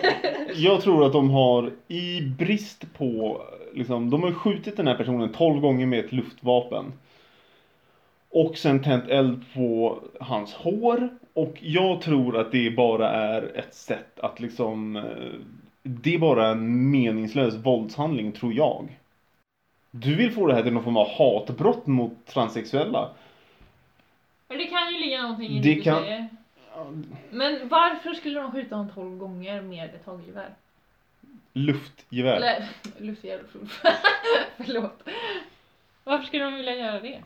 jag 0.54 0.82
tror 0.82 1.06
att 1.06 1.12
de 1.12 1.30
har 1.30 1.72
i 1.88 2.20
brist 2.20 2.94
på, 2.94 3.42
liksom, 3.74 4.10
de 4.10 4.22
har 4.22 4.32
skjutit 4.32 4.76
den 4.76 4.86
här 4.86 4.96
personen 4.96 5.32
12 5.32 5.60
gånger 5.60 5.86
med 5.86 6.04
ett 6.04 6.12
luftvapen. 6.12 6.92
Och 8.30 8.58
sen 8.58 8.82
tänt 8.82 9.08
eld 9.08 9.44
på 9.54 9.98
hans 10.20 10.54
hår. 10.54 11.08
Och 11.32 11.56
jag 11.60 12.00
tror 12.00 12.36
att 12.40 12.52
det 12.52 12.70
bara 12.70 13.10
är 13.10 13.56
ett 13.58 13.74
sätt 13.74 14.20
att 14.20 14.40
liksom, 14.40 14.96
eh, 14.96 15.02
det 15.82 16.14
är 16.14 16.18
bara 16.18 16.46
en 16.48 16.90
meningslös 16.90 17.54
våldshandling 17.54 18.32
tror 18.32 18.52
jag. 18.54 18.98
Du 19.90 20.14
vill 20.14 20.32
få 20.32 20.46
det 20.46 20.54
här 20.54 20.62
till 20.62 20.72
någon 20.72 20.84
form 20.84 20.96
av 20.96 21.08
hatbrott 21.08 21.86
mot 21.86 22.26
transsexuella. 22.26 23.10
Men 24.48 24.58
det 24.58 24.64
kan 24.64 24.92
ju 24.94 24.98
ligga 25.00 25.22
någonting 25.22 25.50
i 25.50 25.60
Det 25.60 25.68
det 25.68 25.74
du 25.74 25.82
kan- 25.82 26.02
säger. 26.02 26.28
Men 27.30 27.68
varför 27.68 28.14
skulle 28.14 28.40
de 28.40 28.52
skjuta 28.52 28.76
honom 28.76 28.92
12 28.94 29.16
gånger 29.18 29.62
med 29.62 29.84
ett 29.94 30.06
hagelgevär? 30.06 30.50
Luftgevär. 31.52 32.36
Eller 32.36 32.68
luftgevär, 32.98 33.42
förlåt. 34.56 35.02
Varför 36.04 36.26
skulle 36.26 36.44
de 36.44 36.54
vilja 36.54 36.76
göra 36.76 37.00
det? 37.00 37.22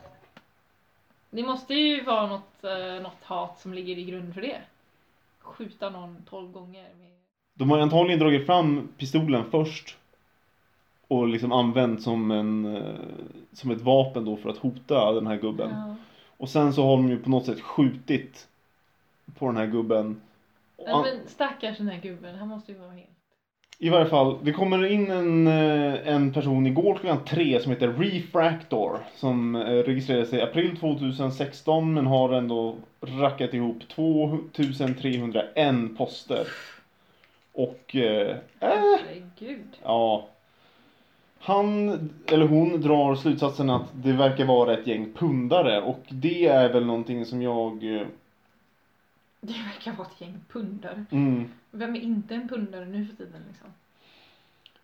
Det 1.35 1.43
måste 1.43 1.73
ju 1.73 2.03
vara 2.03 2.27
något, 2.27 2.63
eh, 2.63 3.01
något 3.01 3.23
hat 3.23 3.59
som 3.59 3.73
ligger 3.73 3.97
i 3.97 4.03
grund 4.03 4.33
för 4.33 4.41
det. 4.41 4.61
Skjuta 5.39 5.89
någon 5.89 6.25
12 6.29 6.51
gånger. 6.51 6.83
Med... 6.99 7.11
De 7.53 7.69
har 7.69 7.77
ju 7.77 7.83
antagligen 7.83 8.19
dragit 8.19 8.45
fram 8.45 8.89
pistolen 8.97 9.43
först. 9.51 9.97
Och 11.07 11.27
liksom 11.27 11.51
använt 11.51 12.01
som, 12.01 12.31
en, 12.31 12.75
eh, 12.75 12.93
som 13.53 13.71
ett 13.71 13.81
vapen 13.81 14.25
då 14.25 14.37
för 14.37 14.49
att 14.49 14.57
hota 14.57 15.11
den 15.11 15.27
här 15.27 15.37
gubben. 15.37 15.69
Ja. 15.69 15.95
Och 16.37 16.49
sen 16.49 16.73
så 16.73 16.83
har 16.83 16.97
de 16.97 17.09
ju 17.09 17.19
på 17.19 17.29
något 17.29 17.45
sätt 17.45 17.61
skjutit 17.61 18.47
på 19.37 19.45
den 19.45 19.57
här 19.57 19.67
gubben. 19.67 20.21
Nej, 20.77 21.01
men 21.01 21.27
stackars 21.27 21.77
den 21.77 21.87
här 21.87 22.01
gubben, 22.01 22.35
han 22.35 22.47
måste 22.47 22.71
ju 22.71 22.77
vara 22.77 22.91
helt... 22.91 23.09
I 23.83 23.89
varje 23.89 24.05
fall, 24.05 24.37
det 24.43 24.53
kommer 24.53 24.85
in 24.85 25.11
en, 25.11 25.47
eh, 25.47 26.07
en 26.07 26.33
person 26.33 26.67
igår 26.67 26.95
klockan 26.95 27.25
tre 27.25 27.59
som 27.59 27.71
heter 27.71 27.87
Refractor. 27.87 28.99
Som 29.15 29.55
eh, 29.55 29.59
registrerade 29.61 30.25
sig 30.25 30.39
i 30.39 30.41
april 30.41 30.77
2016 30.77 31.93
men 31.93 32.05
har 32.05 32.33
ändå 32.33 32.75
rackat 33.01 33.53
ihop 33.53 33.87
2301 33.87 35.97
poster. 35.97 36.47
Och, 37.53 37.95
eh, 37.95 38.29
äh, 38.59 38.59
Herregud. 38.59 39.67
ja. 39.83 40.27
Han, 41.39 41.89
eller 42.27 42.47
hon, 42.47 42.81
drar 42.81 43.15
slutsatsen 43.15 43.69
att 43.69 43.89
det 43.93 44.11
verkar 44.13 44.45
vara 44.45 44.73
ett 44.73 44.87
gäng 44.87 45.13
pundare 45.13 45.81
och 45.81 45.99
det 46.09 46.45
är 46.47 46.73
väl 46.73 46.85
någonting 46.85 47.25
som 47.25 47.41
jag... 47.41 47.95
eh, 47.95 48.07
Det 49.41 49.53
verkar 49.53 49.91
vara 49.97 50.07
ett 50.07 50.21
gäng 50.21 50.39
pundare. 50.51 51.05
Mm, 51.11 51.49
Vem 51.75 51.95
är 51.95 51.99
inte 51.99 52.35
en 52.35 52.47
pundare 52.47 52.85
nu 52.85 53.05
för 53.05 53.15
tiden 53.15 53.41
liksom? 53.47 53.67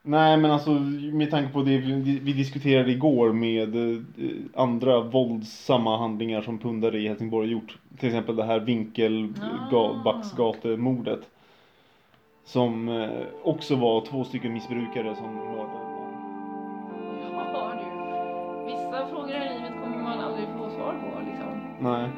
Nej 0.02 0.38
men 0.38 0.52
alltså 0.52 0.72
med 1.14 1.32
tanke 1.32 1.54
på 1.54 1.62
det 1.62 1.78
vi, 1.78 2.34
diskuterade 2.34 2.92
igår 2.92 3.34
med 3.34 3.76
eh, 3.76 3.98
andra 4.56 5.02
våldsamma 5.02 5.98
handlingar 5.98 6.42
som 6.42 6.58
pundare 6.60 7.00
i 7.00 7.08
Helsingborg 7.08 7.48
har 7.48 7.52
gjort. 7.52 7.78
Till 7.98 8.10
exempel 8.10 8.36
det 8.36 8.44
här 8.44 8.60
Ah. 8.60 8.64
vinkelbacksgatemordet. 8.64 11.30
Som 12.46 12.90
eh, 12.90 13.10
också 13.44 13.76
var 13.76 14.06
två 14.06 14.24
stycken 14.24 14.54
missbrukare 14.54 15.16
som 15.16 15.36
mördade 15.36 15.58
någon. 15.58 15.74
Ja 17.54 17.74
du. 17.74 17.80
Vissa 18.66 19.08
frågor 19.08 19.36
i 19.36 19.40
livet 19.40 19.74
kommer 19.84 20.04
man 20.04 20.20
aldrig 20.20 20.48
få 20.48 20.70
svar 20.70 20.94
på 20.94 21.20
liksom. 21.30 21.48
Nej. 21.80 22.10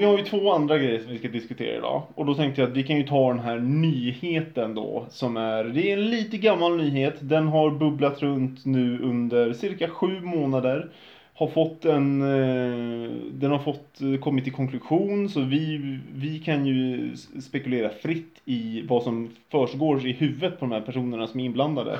Vi 0.00 0.06
har 0.06 0.18
ju 0.18 0.24
två 0.24 0.52
andra 0.52 0.78
grejer 0.78 0.98
som 0.98 1.12
vi 1.12 1.18
ska 1.18 1.28
diskutera 1.28 1.76
idag. 1.76 2.02
Och 2.14 2.26
då 2.26 2.34
tänkte 2.34 2.60
jag 2.60 2.70
att 2.70 2.76
vi 2.76 2.82
kan 2.82 2.96
ju 2.96 3.02
ta 3.02 3.28
den 3.28 3.38
här 3.38 3.58
nyheten 3.58 4.74
då. 4.74 5.06
Som 5.10 5.36
är, 5.36 5.64
det 5.64 5.90
är 5.90 5.98
en 5.98 6.10
lite 6.10 6.38
gammal 6.38 6.76
nyhet. 6.76 7.14
Den 7.20 7.48
har 7.48 7.70
bubblat 7.70 8.22
runt 8.22 8.64
nu 8.64 8.98
under 9.02 9.52
cirka 9.52 9.88
sju 9.88 10.20
månader. 10.20 10.90
Har 11.34 11.46
fått 11.46 11.84
en, 11.84 12.22
eh, 12.22 13.10
den 13.32 13.50
har 13.50 13.58
fått 13.58 14.00
eh, 14.00 14.20
kommit 14.20 14.44
till 14.44 14.52
konklusion 14.52 15.28
så 15.28 15.40
vi, 15.40 15.98
vi 16.14 16.38
kan 16.38 16.66
ju 16.66 17.10
spekulera 17.42 17.88
fritt 17.88 18.40
i 18.44 18.82
vad 18.88 19.02
som 19.02 19.30
försiggår 19.50 20.06
i 20.06 20.12
huvudet 20.12 20.60
på 20.60 20.64
de 20.64 20.72
här 20.72 20.80
personerna 20.80 21.26
som 21.26 21.40
är 21.40 21.44
inblandade. 21.44 21.98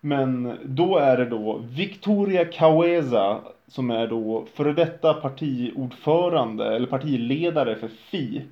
Men 0.00 0.58
då 0.64 0.98
är 0.98 1.16
det 1.16 1.24
då 1.24 1.60
Victoria 1.76 2.44
Caueza 2.44 3.40
som 3.68 3.90
är 3.90 4.06
då 4.06 4.46
före 4.54 4.72
detta 4.72 5.14
partiordförande 5.14 6.76
eller 6.76 6.86
partiledare 6.86 7.76
för 7.76 7.88
Fi. 7.88 8.42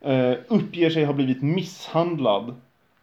Eh, 0.00 0.34
uppger 0.48 0.90
sig 0.90 1.04
ha 1.04 1.12
blivit 1.12 1.42
misshandlad 1.42 2.54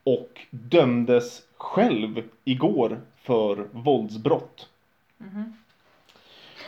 och 0.04 0.40
dömdes 0.50 1.42
själv 1.58 2.24
igår 2.44 3.00
för 3.22 3.68
våldsbrott. 3.72 4.70
Mhm. 5.18 5.54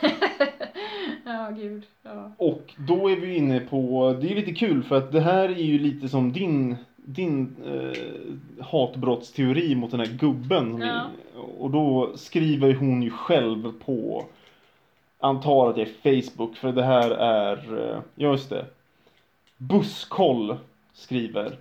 ja 1.24 1.50
gud. 1.56 1.82
Ja. 2.02 2.32
Och 2.36 2.74
då 2.76 3.10
är 3.10 3.16
vi 3.16 3.36
inne 3.36 3.60
på, 3.60 4.12
det 4.20 4.30
är 4.30 4.34
lite 4.34 4.54
kul 4.54 4.82
för 4.82 4.96
att 4.96 5.12
det 5.12 5.20
här 5.20 5.48
är 5.48 5.62
ju 5.62 5.78
lite 5.78 6.08
som 6.08 6.32
din, 6.32 6.76
din 6.96 7.56
eh, 7.66 8.64
hatbrottsteori 8.64 9.74
mot 9.74 9.90
den 9.90 10.00
här 10.00 10.06
gubben. 10.06 10.70
som 10.72 10.80
Ja. 10.80 10.86
är- 11.31 11.31
och 11.58 11.70
då 11.70 12.12
skriver 12.14 12.74
hon 12.74 13.02
ju 13.02 13.10
själv 13.10 13.72
på, 13.84 14.26
antar 15.18 15.68
att 15.68 15.76
det 15.76 15.82
är 15.82 16.22
Facebook 16.22 16.56
för 16.56 16.72
det 16.72 16.84
här 16.84 17.10
är, 17.10 17.78
eh, 17.78 18.00
ja 18.14 18.30
just 18.30 18.50
det. 18.50 18.66
Busskoll 19.56 20.56
skriver. 20.92 21.58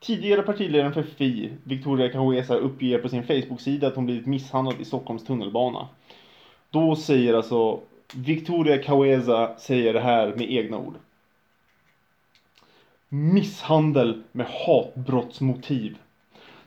Tidigare 0.00 0.42
partiledaren 0.42 0.94
för 0.94 1.02
Fi, 1.02 1.52
Victoria 1.64 2.08
Caueza, 2.08 2.54
uppger 2.54 2.98
på 2.98 3.08
sin 3.08 3.26
Facebook-sida 3.26 3.86
att 3.86 3.94
hon 3.94 4.06
blivit 4.06 4.26
misshandlad 4.26 4.80
i 4.80 4.84
Stockholms 4.84 5.24
tunnelbana. 5.24 5.88
Då 6.70 6.96
säger 6.96 7.34
alltså 7.34 7.80
Victoria 8.14 8.82
Caueza 8.82 9.56
säger 9.58 9.92
det 9.92 10.00
här 10.00 10.34
med 10.36 10.52
egna 10.52 10.78
ord. 10.78 10.94
Misshandel 13.08 14.22
med 14.32 14.46
hatbrottsmotiv. 14.46 15.98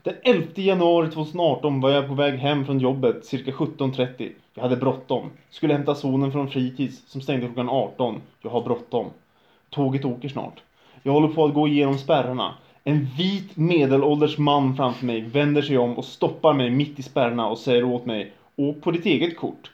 Den 0.07 0.15
11 0.23 0.47
januari 0.55 1.11
2018 1.11 1.81
var 1.81 1.89
jag 1.89 2.07
på 2.07 2.13
väg 2.13 2.39
hem 2.39 2.65
från 2.65 2.79
jobbet 2.79 3.25
cirka 3.25 3.51
17.30. 3.51 4.31
Jag 4.53 4.63
hade 4.63 4.75
bråttom. 4.75 5.31
Skulle 5.49 5.73
hämta 5.73 5.95
sonen 5.95 6.31
från 6.31 6.49
fritids 6.49 7.03
som 7.07 7.21
stängde 7.21 7.45
klockan 7.45 7.69
18. 7.69 8.21
Jag 8.41 8.49
har 8.49 8.61
bråttom. 8.61 9.05
Tåget 9.69 10.05
åker 10.05 10.29
snart. 10.29 10.61
Jag 11.03 11.11
håller 11.11 11.27
på 11.27 11.45
att 11.45 11.53
gå 11.53 11.67
igenom 11.67 11.97
spärrarna. 11.97 12.53
En 12.83 13.07
vit 13.17 13.57
medelålders 13.57 14.37
man 14.37 14.75
framför 14.75 15.05
mig 15.05 15.21
vänder 15.21 15.61
sig 15.61 15.77
om 15.77 15.97
och 15.97 16.05
stoppar 16.05 16.53
mig 16.53 16.69
mitt 16.69 16.99
i 16.99 17.03
spärrarna 17.03 17.47
och 17.47 17.57
säger 17.57 17.83
åt 17.83 18.05
mig 18.05 18.31
Åk 18.55 18.81
på 18.81 18.91
ditt 18.91 19.05
eget 19.05 19.37
kort. 19.37 19.71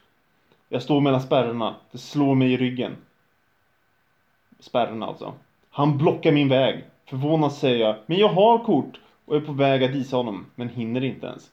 Jag 0.70 0.82
står 0.82 1.02
mellan 1.02 1.22
spärrarna. 1.22 1.76
Det 1.92 1.98
slår 1.98 2.36
mig 2.36 2.54
i 2.54 2.58
ryggen. 2.58 2.96
Spärrarna 4.60 5.06
alltså. 5.06 5.34
Han 5.70 5.98
blockar 5.98 6.32
min 6.32 6.50
väg. 6.50 6.84
Förvånat 7.06 7.54
säger 7.54 7.86
jag, 7.86 7.96
men 8.06 8.18
jag 8.18 8.30
har 8.30 8.58
kort 8.58 9.00
och 9.26 9.36
är 9.36 9.40
på 9.40 9.52
väg 9.52 9.84
att 9.84 9.92
visa 9.92 10.18
honom, 10.18 10.46
men 10.56 10.70
hinner 10.70 11.04
inte 11.04 11.28
ens. 11.28 11.50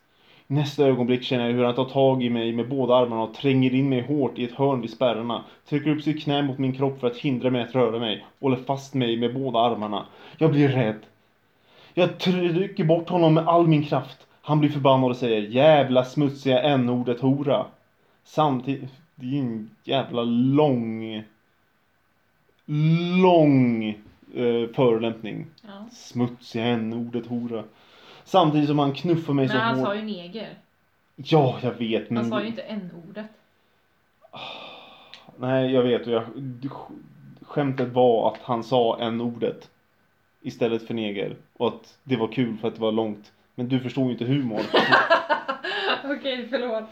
I 0.48 0.52
nästa 0.54 0.84
ögonblick 0.84 1.22
känner 1.22 1.46
jag 1.46 1.54
hur 1.54 1.64
han 1.64 1.74
tar 1.74 1.84
tag 1.84 2.22
i 2.22 2.30
mig 2.30 2.52
med 2.52 2.68
båda 2.68 2.94
armarna 2.94 3.22
och 3.22 3.34
tränger 3.34 3.74
in 3.74 3.88
mig 3.88 4.00
hårt 4.00 4.38
i 4.38 4.44
ett 4.44 4.54
hörn 4.54 4.80
vid 4.80 4.90
spärrarna. 4.90 5.44
Trycker 5.68 5.90
upp 5.90 6.02
sitt 6.02 6.22
knä 6.22 6.42
mot 6.42 6.58
min 6.58 6.72
kropp 6.72 7.00
för 7.00 7.06
att 7.06 7.16
hindra 7.16 7.50
mig 7.50 7.62
att 7.62 7.74
röra 7.74 7.98
mig. 7.98 8.26
Håller 8.40 8.56
fast 8.56 8.94
mig 8.94 9.16
med 9.16 9.34
båda 9.34 9.58
armarna. 9.58 10.06
Jag 10.38 10.50
blir 10.50 10.68
rädd. 10.68 11.00
Jag 11.94 12.18
trycker 12.18 12.84
bort 12.84 13.08
honom 13.08 13.34
med 13.34 13.48
all 13.48 13.66
min 13.66 13.84
kraft. 13.84 14.26
Han 14.42 14.60
blir 14.60 14.70
förbannad 14.70 15.10
och 15.10 15.16
säger 15.16 15.42
jävla 15.42 16.04
smutsiga 16.04 16.62
n-ordet 16.62 17.20
hora. 17.20 17.66
Samtidigt, 18.24 18.90
det 19.14 19.26
är 19.26 19.30
ju 19.30 19.38
en 19.38 19.70
jävla 19.84 20.22
lång, 20.22 21.22
lång 23.22 23.94
eh, 24.34 24.74
förolämpning. 24.74 25.46
Ja. 25.62 25.86
Smutsiga 25.92 26.64
n-ordet 26.64 27.26
hora. 27.26 27.64
Samtidigt 28.24 28.68
som 28.68 28.78
han 28.78 28.92
knuffar 28.92 29.32
mig 29.32 29.46
Men 29.46 29.56
så 29.56 29.62
han 29.62 29.78
hårt. 29.78 29.86
sa 29.86 29.94
ju 29.94 30.02
neger. 30.02 30.48
Ja, 31.16 31.58
jag 31.62 31.72
vet. 31.72 32.10
Men... 32.10 32.16
Han 32.16 32.30
sa 32.30 32.40
ju 32.40 32.46
inte 32.46 32.62
n-ordet. 32.62 33.26
Nej, 35.36 35.72
jag 35.72 35.82
vet. 35.82 36.06
Och 36.06 36.12
jag... 36.12 36.22
Skämtet 37.42 37.88
var 37.88 38.32
att 38.32 38.38
han 38.42 38.64
sa 38.64 38.98
n-ordet 39.00 39.70
istället 40.42 40.86
för 40.86 40.94
neger. 40.94 41.36
Och 41.56 41.68
att 41.68 41.98
det 42.04 42.16
var 42.16 42.28
kul 42.28 42.56
för 42.56 42.68
att 42.68 42.74
det 42.74 42.80
var 42.80 42.92
långt. 42.92 43.32
Men 43.54 43.68
du 43.68 43.80
förstod 43.80 44.06
ju 44.06 44.12
inte 44.12 44.24
humor. 44.24 44.60
Okej, 46.04 46.46
förlåt. 46.50 46.84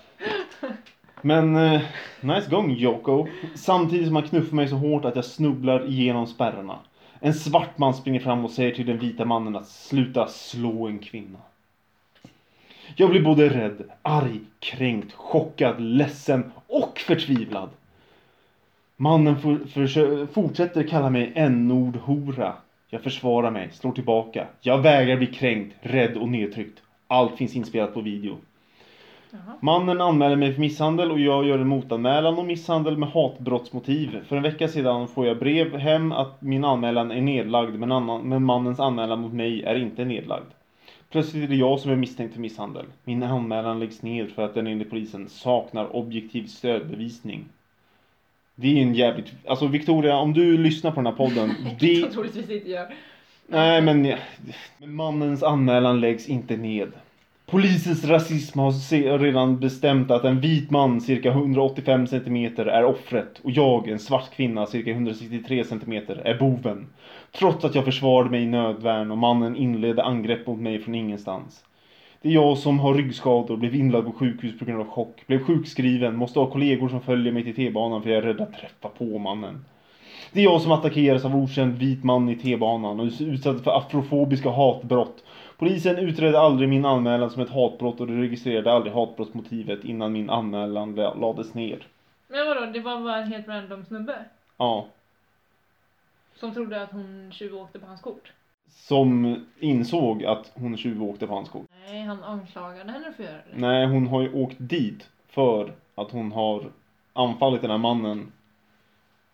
Men 1.22 1.56
eh, 1.56 1.80
nice 2.20 2.50
gång 2.50 2.70
Joko. 2.72 3.26
Samtidigt 3.54 4.06
som 4.06 4.16
han 4.16 4.28
knuffar 4.28 4.56
mig 4.56 4.68
så 4.68 4.76
hårt 4.76 5.04
att 5.04 5.16
jag 5.16 5.24
snubblar 5.24 5.86
igenom 5.88 6.26
spärrarna. 6.26 6.78
En 7.20 7.34
svart 7.34 7.78
man 7.78 7.94
springer 7.94 8.20
fram 8.20 8.44
och 8.44 8.50
säger 8.50 8.74
till 8.74 8.86
den 8.86 8.98
vita 8.98 9.24
mannen 9.24 9.56
att 9.56 9.68
sluta 9.68 10.26
slå 10.26 10.86
en 10.86 10.98
kvinna. 10.98 11.38
Jag 12.96 13.10
blir 13.10 13.22
både 13.22 13.48
rädd, 13.48 13.82
arg, 14.02 14.40
kränkt, 14.60 15.12
chockad, 15.12 15.80
ledsen 15.80 16.52
och 16.66 16.98
förtvivlad. 16.98 17.68
Mannen 18.96 19.40
for, 19.40 20.26
fortsätter 20.26 20.82
kalla 20.82 21.10
mig 21.10 21.32
n-ord 21.34 21.96
hora. 21.96 22.54
Jag 22.88 23.02
försvarar 23.02 23.50
mig, 23.50 23.70
slår 23.72 23.92
tillbaka. 23.92 24.46
Jag 24.60 24.78
vägrar 24.78 25.16
bli 25.16 25.26
kränkt, 25.26 25.76
rädd 25.80 26.16
och 26.16 26.28
nedtryckt. 26.28 26.82
Allt 27.06 27.36
finns 27.36 27.56
inspelat 27.56 27.94
på 27.94 28.00
video. 28.00 28.36
Jaha. 29.30 29.56
Mannen 29.60 30.00
anmäler 30.00 30.36
mig 30.36 30.52
för 30.52 30.60
misshandel 30.60 31.10
och 31.10 31.20
jag 31.20 31.46
gör 31.46 31.58
en 31.58 31.68
motanmälan 31.68 32.38
om 32.38 32.46
misshandel 32.46 32.96
med 32.96 33.08
hatbrottsmotiv. 33.08 34.24
För 34.28 34.36
en 34.36 34.42
vecka 34.42 34.68
sedan 34.68 35.08
får 35.08 35.26
jag 35.26 35.38
brev 35.38 35.76
hem 35.76 36.12
att 36.12 36.42
min 36.42 36.64
anmälan 36.64 37.10
är 37.10 37.20
nedlagd 37.20 37.74
men, 37.74 37.92
annan, 37.92 38.28
men 38.28 38.44
mannens 38.44 38.80
anmälan 38.80 39.20
mot 39.20 39.32
mig 39.32 39.62
är 39.62 39.74
inte 39.74 40.04
nedlagd. 40.04 40.46
Plötsligt 41.10 41.44
är 41.44 41.48
det 41.48 41.56
jag 41.56 41.80
som 41.80 41.90
är 41.90 41.96
misstänkt 41.96 42.34
för 42.34 42.40
misshandel. 42.40 42.86
Min 43.04 43.22
anmälan 43.22 43.80
läggs 43.80 44.02
ned 44.02 44.30
för 44.30 44.42
att 44.42 44.54
den 44.54 44.66
enligt 44.66 44.90
polisen 44.90 45.28
saknar 45.28 45.96
objektiv 45.96 46.46
stödbevisning. 46.46 47.44
Det 48.54 48.78
är 48.78 48.82
en 48.82 48.94
jävligt... 48.94 49.32
Alltså 49.46 49.66
Victoria, 49.66 50.16
om 50.16 50.32
du 50.32 50.58
lyssnar 50.58 50.90
på 50.90 50.96
den 50.96 51.06
här 51.06 51.12
podden. 51.12 51.54
Det 51.80 52.10
troligtvis 52.10 52.50
inte 52.50 52.70
gör. 52.70 52.94
Nej 53.46 53.82
men... 53.82 54.02
Men 54.78 54.94
mannens 54.94 55.42
anmälan 55.42 56.00
läggs 56.00 56.28
inte 56.28 56.56
ned. 56.56 56.92
Polisens 57.50 58.04
rasism 58.04 58.58
har 58.58 59.18
redan 59.18 59.60
bestämt 59.60 60.10
att 60.10 60.24
en 60.24 60.40
vit 60.40 60.70
man 60.70 61.00
cirka 61.00 61.30
185 61.30 62.06
cm, 62.06 62.36
är 62.56 62.84
offret 62.84 63.40
och 63.42 63.50
jag, 63.50 63.88
en 63.88 63.98
svart 63.98 64.30
kvinna 64.30 64.66
cirka 64.66 64.90
163 64.90 65.64
cm, 65.64 65.92
är 66.24 66.38
boven. 66.38 66.86
Trots 67.32 67.64
att 67.64 67.74
jag 67.74 67.84
försvarade 67.84 68.30
mig 68.30 68.42
i 68.42 68.46
nödvärn 68.46 69.10
och 69.10 69.18
mannen 69.18 69.56
inledde 69.56 70.04
angrepp 70.04 70.46
mot 70.46 70.58
mig 70.58 70.78
från 70.78 70.94
ingenstans. 70.94 71.64
Det 72.22 72.28
är 72.28 72.32
jag 72.32 72.58
som 72.58 72.78
har 72.78 72.94
ryggskador, 72.94 73.56
blev 73.56 73.74
inlagd 73.74 74.06
på 74.06 74.12
sjukhus 74.12 74.58
på 74.58 74.64
grund 74.64 74.80
av 74.80 74.88
chock, 74.88 75.26
blev 75.26 75.44
sjukskriven, 75.44 76.16
måste 76.16 76.38
ha 76.38 76.50
kollegor 76.50 76.88
som 76.88 77.00
följer 77.00 77.32
mig 77.32 77.44
till 77.44 77.54
T-banan 77.54 78.02
för 78.02 78.10
jag 78.10 78.18
är 78.18 78.22
rädd 78.22 78.40
att 78.40 78.52
träffa 78.52 78.88
på 78.88 79.18
mannen. 79.18 79.64
Det 80.32 80.40
är 80.40 80.44
jag 80.44 80.60
som 80.60 80.72
attackeras 80.72 81.24
av 81.24 81.36
okänd 81.36 81.78
vit 81.78 82.04
man 82.04 82.28
i 82.28 82.36
T-banan 82.36 83.00
och 83.00 83.08
utsatt 83.20 83.64
för 83.64 83.78
afrofobiska 83.78 84.50
hatbrott. 84.50 85.24
Polisen 85.58 85.96
utredde 85.98 86.38
aldrig 86.40 86.68
min 86.68 86.84
anmälan 86.84 87.30
som 87.30 87.42
ett 87.42 87.50
hatbrott 87.50 88.00
och 88.00 88.06
de 88.06 88.20
registrerade 88.20 88.72
aldrig 88.72 88.92
hatbrottsmotivet 88.94 89.84
innan 89.84 90.12
min 90.12 90.30
anmälan 90.30 90.94
la- 90.94 91.14
lades 91.14 91.54
ner. 91.54 91.86
Men 92.28 92.46
vadå, 92.46 92.66
det 92.66 92.80
var 92.80 93.00
bara 93.00 93.16
en 93.16 93.32
helt 93.32 93.48
random 93.48 93.84
snubbe? 93.84 94.24
Ja. 94.56 94.86
Som 96.34 96.54
trodde 96.54 96.82
att 96.82 96.90
hon 96.92 97.32
tjuvåkte 97.32 97.78
på 97.78 97.86
hans 97.86 98.00
kort? 98.00 98.32
Som 98.70 99.44
insåg 99.58 100.24
att 100.24 100.50
hon 100.54 100.76
tjuvåkte 100.76 101.26
på 101.26 101.34
hans 101.34 101.48
kort. 101.48 101.66
Nej, 101.86 102.02
han 102.02 102.24
anklagade 102.24 102.92
henne 102.92 103.12
för 103.12 103.22
att 103.22 103.28
göra 103.30 103.38
det. 103.52 103.60
Nej, 103.60 103.86
hon 103.86 104.06
har 104.06 104.22
ju 104.22 104.32
åkt 104.32 104.56
dit 104.58 105.08
för 105.28 105.72
att 105.94 106.10
hon 106.10 106.32
har 106.32 106.70
anfallit 107.12 107.62
den 107.62 107.70
här 107.70 107.78
mannen 107.78 108.32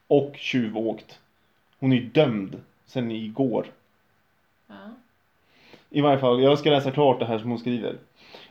och 0.07 0.33
tjuvåkt. 0.37 1.21
Hon 1.79 1.93
är 1.93 1.97
ju 1.97 2.09
dömd 2.09 2.61
sen 2.87 3.11
igår. 3.11 3.67
Ja. 4.67 4.75
I 5.95 6.01
varje 6.01 6.19
fall, 6.19 6.43
jag 6.43 6.59
ska 6.59 6.71
läsa 6.71 6.91
klart 6.91 7.19
det 7.19 7.27
här 7.27 7.39
som 7.39 7.51
hon 7.51 7.59
skriver. 7.59 7.97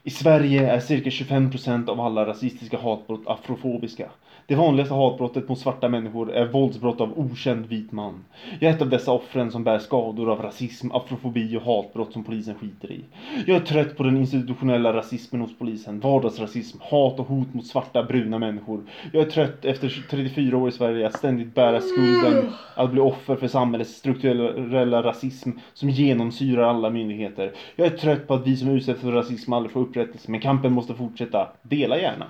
I 0.04 0.10
Sverige 0.10 0.72
är 0.72 0.80
cirka 0.80 1.10
25% 1.10 1.90
av 1.90 2.02
alla 2.02 2.26
rasistiska 2.26 2.78
hatbrott 2.78 3.28
afrofobiska. 3.28 4.10
Det 4.48 4.56
vanligaste 4.56 4.94
hatbrottet 4.94 5.50
mot 5.50 5.60
svarta 5.60 5.90
människor 5.90 6.32
är 6.32 6.46
våldsbrott 6.46 7.02
av 7.02 7.20
okänd 7.20 7.66
vit 7.66 7.92
man. 7.92 8.26
Jag 8.60 8.72
är 8.72 8.76
ett 8.76 8.82
av 8.82 8.90
dessa 8.90 9.12
offren 9.12 9.52
som 9.52 9.64
bär 9.64 9.80
skador 9.80 10.32
av 10.32 10.42
rasism, 10.42 10.92
afrofobi 10.92 11.58
och 11.58 11.62
hatbrott 11.62 12.14
som 12.14 12.24
polisen 12.24 12.56
skiter 12.56 12.92
i. 12.92 13.06
Jag 13.48 13.56
är 13.56 13.66
trött 13.66 13.98
på 13.98 14.04
den 14.04 14.18
institutionella 14.18 14.94
rasismen 14.94 15.42
hos 15.42 15.58
polisen, 15.58 16.00
vardagsrasism, 16.00 16.78
hat 16.82 17.20
och 17.20 17.28
hot 17.28 17.54
mot 17.54 17.68
svarta, 17.68 18.04
bruna 18.04 18.40
människor. 18.40 18.84
Jag 19.14 19.22
är 19.22 19.30
trött 19.30 19.66
efter 19.66 20.04
34 20.10 20.58
år 20.58 20.70
i 20.70 20.72
Sverige 20.72 21.08
att 21.08 21.18
ständigt 21.18 21.56
bära 21.56 21.82
skulden 21.82 22.52
att 22.76 22.92
bli 22.92 23.02
offer 23.02 23.36
för 23.36 23.48
samhällets 23.48 23.92
strukturella 23.92 25.04
rasism 25.04 25.50
som 25.74 25.90
genomsyrar 25.90 26.64
alla 26.64 26.90
myndigheter. 26.90 27.33
Jag 27.76 27.88
är 27.88 27.98
trött 27.98 28.28
på 28.28 28.34
att 28.34 28.48
vi 28.48 28.58
som 28.58 28.70
utsätts 28.70 29.02
för 29.02 29.12
rasism 29.12 29.54
aldrig 29.54 29.72
får 29.74 29.82
upprättelse, 29.82 30.32
men 30.32 30.42
kampen 30.42 30.74
måste 30.74 30.96
fortsätta. 30.96 31.52
Dela 31.62 31.98
gärna. 31.98 32.28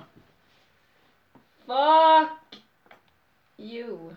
Fuck 1.66 2.60
you. 3.56 4.14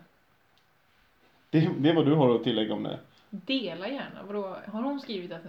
Det, 1.50 1.70
det 1.78 1.90
är 1.90 1.96
vad 1.96 2.06
du 2.06 2.14
har 2.14 2.36
att 2.36 2.44
tillägga 2.44 2.74
om 2.74 2.84
det. 2.84 3.00
Dela 3.30 3.88
gärna. 3.88 4.24
Vadå, 4.28 4.58
har 4.68 4.82
hon 4.82 5.00
skrivit 5.00 5.32
att 5.32 5.42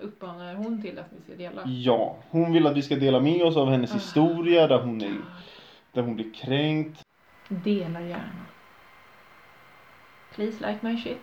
uppmanar 0.00 0.54
hon 0.54 0.82
till 0.82 0.98
att 0.98 1.12
ni 1.12 1.18
ska 1.24 1.34
dela? 1.34 1.62
Ja, 1.66 2.16
hon 2.30 2.52
vill 2.52 2.66
att 2.66 2.76
vi 2.76 2.82
ska 2.82 2.96
dela 2.96 3.20
med 3.20 3.42
oss 3.42 3.56
av 3.56 3.70
hennes 3.70 3.90
Ah. 3.90 3.94
historia 3.94 4.66
där 4.66 4.78
hon, 4.78 5.00
är, 5.02 5.20
där 5.92 6.02
hon 6.02 6.14
blir 6.16 6.32
kränkt. 6.32 7.02
Dela 7.48 8.00
gärna. 8.00 8.46
Please 10.34 10.66
like 10.66 10.78
my 10.80 10.96
shit. 11.02 11.22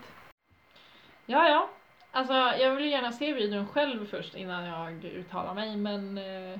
Ja, 1.25 1.49
ja. 1.49 1.69
Alltså, 2.11 2.33
jag 2.33 2.75
vill 2.75 2.85
ju 2.85 2.91
gärna 2.91 3.11
se 3.11 3.33
videon 3.33 3.67
själv 3.67 4.05
först 4.05 4.35
innan 4.35 4.65
jag 4.65 5.05
uttalar 5.05 5.53
mig, 5.53 5.77
men... 5.77 6.17
eh, 6.17 6.59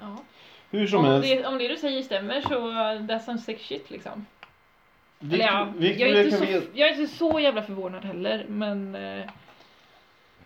ja. 0.00 0.16
Hur 0.70 0.86
som 0.86 0.98
Om 0.98 1.04
helst. 1.04 1.28
det, 1.28 1.46
om 1.46 1.58
det 1.58 1.68
du 1.68 1.76
säger 1.76 2.02
stämmer 2.02 2.40
så 2.40 2.54
that's 3.12 3.18
some 3.24 3.38
sick 3.38 3.60
shit 3.60 3.90
liksom. 3.90 4.26
Eller 5.20 5.28
Victor, 5.30 5.46
ja, 5.46 5.58
jag, 5.58 5.72
Victoria 5.80 6.20
är 6.20 6.24
inte 6.24 6.36
så, 6.36 6.44
Kavez- 6.44 6.68
jag 6.74 6.88
är 6.88 7.00
inte 7.00 7.14
så 7.16 7.40
jävla 7.40 7.62
förvånad 7.62 8.04
heller, 8.04 8.44
men... 8.48 8.94
eh, 8.94 9.24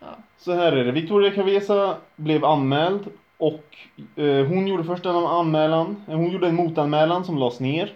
ja. 0.00 0.16
Så 0.38 0.52
här 0.52 0.72
är 0.72 0.84
det. 0.84 0.92
Victoria 0.92 1.30
Cavesa 1.30 1.96
blev 2.16 2.44
anmäld 2.44 3.06
och 3.36 3.76
eh, 4.16 4.46
hon 4.46 4.66
gjorde 4.66 4.84
först 4.84 5.06
en 5.06 5.16
anmälan. 5.16 6.04
eh, 6.08 6.14
Hon 6.16 6.30
gjorde 6.30 6.48
en 6.48 6.54
motanmälan 6.54 7.24
som 7.24 7.38
lades 7.38 7.60
ner. 7.60 7.92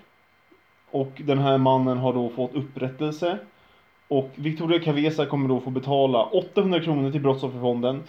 Och 0.90 1.12
den 1.24 1.38
här 1.38 1.58
mannen 1.58 1.98
har 1.98 2.12
då 2.12 2.28
fått 2.28 2.54
upprättelse. 2.54 3.38
Och 4.10 4.30
Victoria 4.34 4.80
Cavesa 4.80 5.26
kommer 5.26 5.48
då 5.48 5.60
få 5.60 5.70
betala 5.70 6.24
800 6.24 6.80
kronor 6.80 7.10
till 7.10 7.20
Brottsofferfonden. 7.20 8.02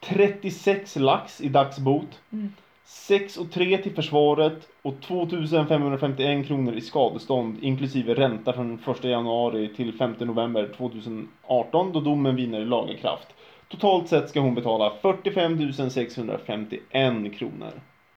36 0.00 0.96
lax 0.96 1.40
i 1.40 1.48
dagsbot. 1.48 2.20
Mm. 2.32 2.52
6 2.84 3.36
och 3.36 3.52
3 3.52 3.78
till 3.78 3.94
försvaret 3.94 4.68
och 4.82 5.00
2551 5.00 6.46
kronor 6.46 6.74
i 6.74 6.80
skadestånd 6.80 7.58
inklusive 7.60 8.14
ränta 8.14 8.52
från 8.52 8.78
1 8.86 9.04
januari 9.04 9.74
till 9.76 9.92
5 9.92 10.14
november 10.18 10.74
2018 10.76 11.92
då 11.92 12.00
domen 12.00 12.36
vinner 12.36 12.60
i 12.60 12.64
laga 12.64 12.96
kraft. 12.96 13.28
Totalt 13.68 14.08
sett 14.08 14.28
ska 14.28 14.40
hon 14.40 14.54
betala 14.54 14.92
45 15.02 15.72
651 15.90 17.38
kronor. 17.38 17.72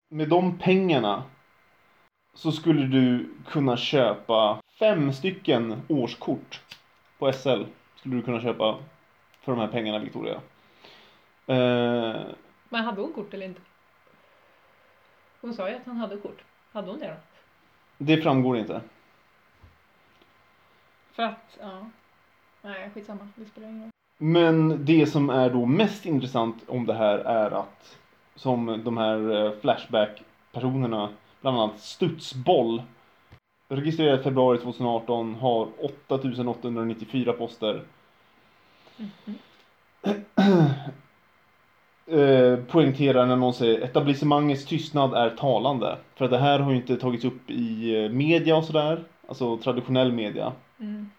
Med 0.10 0.30
de 0.30 0.58
pengarna 0.58 1.24
så 2.34 2.52
skulle 2.52 2.86
du 2.86 3.30
kunna 3.48 3.78
köpa 3.78 4.62
fem 4.80 5.14
stycken 5.14 5.82
årskort 5.88 6.62
på 7.22 7.34
SL. 7.34 7.64
Skulle 7.96 8.16
du 8.16 8.22
kunna 8.22 8.42
köpa 8.42 8.78
för 9.42 9.52
de 9.52 9.60
här 9.62 9.68
pengarna 9.68 10.00
Victoria. 10.00 10.42
Eh, 11.48 12.22
Men 12.70 12.84
hade 12.84 13.02
hon 13.02 13.14
kort 13.14 13.34
eller 13.34 13.46
inte? 13.46 13.62
Hon 15.42 15.54
sa 15.54 15.70
ju 15.70 15.76
att 15.76 15.86
hon 15.86 15.98
hade 15.98 16.18
kort. 16.18 16.44
Hade 16.72 16.92
hon 16.92 17.00
det 17.00 17.08
då? 17.08 17.14
det 17.98 18.22
framgår 18.22 18.58
inte. 18.58 18.82
För 21.12 21.24
att, 21.24 21.58
ja. 21.60 21.90
Nej, 22.62 22.90
skitsamma. 22.94 23.28
Det 23.36 23.46
spelar 23.46 23.68
ingen 23.68 23.82
roll. 23.84 23.92
Men 24.18 24.86
det 24.86 25.06
som 25.06 25.30
är 25.30 25.50
då 25.50 25.66
mest 25.66 26.06
intressant 26.06 26.64
om 26.68 26.86
det 26.86 26.94
här 26.94 27.18
är 27.18 27.52
att 27.52 27.98
som 28.36 28.82
de 28.84 28.98
här 28.98 29.46
eh, 29.46 29.52
Flashback-personerna, 29.62 31.10
bland 31.42 31.58
annat 31.60 31.80
Studsboll, 31.80 32.84
registrerad 33.72 34.24
februari 34.24 34.58
2018, 34.58 35.36
har 35.36 35.68
8894 35.80 37.34
poster. 37.34 37.82
Mhm. 38.98 39.36
eh, 42.06 42.56
poängterar 42.56 43.26
när 43.26 43.36
någon 43.36 43.54
säger 43.54 43.82
etablissemangets 43.82 44.66
tystnad 44.66 45.14
är 45.14 45.30
talande. 45.30 45.98
För 46.16 46.26
att 46.26 46.32
det 46.32 46.38
här 46.38 46.60
har 46.60 46.72
ju 46.72 46.78
inte 46.78 46.98
tagits 46.98 47.26
upp 47.26 47.50
i 47.50 47.96
eh, 48.04 48.12
media 48.12 48.56
och 48.56 48.66
sådär, 48.66 49.04
alltså 49.28 49.58
traditionell 49.58 50.12
media. 50.12 50.54
Mm. 50.80 51.10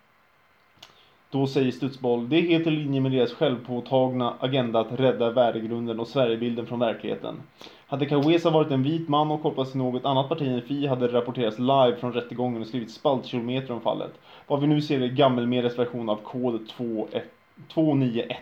Då 1.31 1.47
säger 1.47 1.71
Studsboll, 1.71 2.29
det 2.29 2.37
är 2.37 2.43
helt 2.43 2.67
i 2.67 2.71
linje 2.71 3.01
med 3.01 3.13
deras 3.13 3.33
självpåtagna 3.33 4.35
agenda 4.41 4.81
att 4.81 4.93
rädda 4.93 5.31
värdegrunden 5.31 6.01
och 6.01 6.09
Sverigebilden 6.09 6.67
från 6.67 6.79
verkligheten. 6.79 7.43
Hade 7.93 8.07
Kawesa 8.07 8.51
varit 8.51 8.71
en 8.71 8.83
vit 8.83 9.09
man 9.09 9.31
och 9.31 9.43
kopplats 9.43 9.71
till 9.71 9.81
något 9.81 10.05
annat 10.05 10.29
parti 10.29 10.43
än 10.43 10.63
FI 10.63 10.87
hade 10.87 11.07
det 11.07 11.13
rapporterats 11.13 11.59
live 11.59 11.97
från 12.01 12.13
rättegången 12.13 12.61
och 12.61 12.67
skrivit 12.69 12.91
spaltkilometer 12.91 13.73
om 13.73 13.81
fallet. 13.81 14.13
Vad 14.47 14.61
vi 14.61 14.67
nu 14.67 14.83
ser 14.83 15.01
är 15.01 15.09
gammelmedias 15.09 15.79
version 15.79 16.09
av 16.09 16.17
kod 16.17 16.71
21 16.79 17.25
291. 17.75 18.39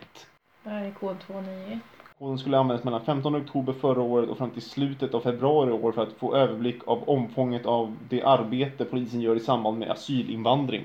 Det 0.64 0.70
här 0.70 0.84
är 0.84 0.90
kod 0.90 1.16
291. 1.26 1.78
Koden 2.18 2.38
skulle 2.38 2.58
användas 2.58 2.84
mellan 2.84 3.04
15 3.04 3.36
oktober 3.36 3.72
förra 3.72 4.02
året 4.02 4.28
och 4.28 4.38
fram 4.38 4.50
till 4.50 4.62
slutet 4.62 5.14
av 5.14 5.20
februari 5.20 5.70
i 5.70 5.72
år 5.72 5.92
för 5.92 6.02
att 6.02 6.12
få 6.12 6.34
överblick 6.34 6.88
av 6.88 7.08
omfånget 7.08 7.66
av 7.66 7.96
det 8.08 8.22
arbete 8.22 8.84
polisen 8.84 9.20
gör 9.20 9.36
i 9.36 9.40
samband 9.40 9.78
med 9.78 9.90
asylinvandring. 9.90 10.82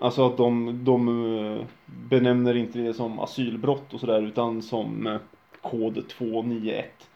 Alltså 0.00 0.26
att 0.26 0.36
de, 0.36 0.80
de 0.84 1.08
eh, 1.38 1.64
benämner 1.86 2.56
inte 2.56 2.78
det 2.78 2.94
som 2.94 3.20
asylbrott 3.20 3.94
och 3.94 4.00
sådär 4.00 4.22
utan 4.22 4.62
som 4.62 5.06
eh, 5.06 5.16
kod 5.62 6.08
291. 6.08 7.08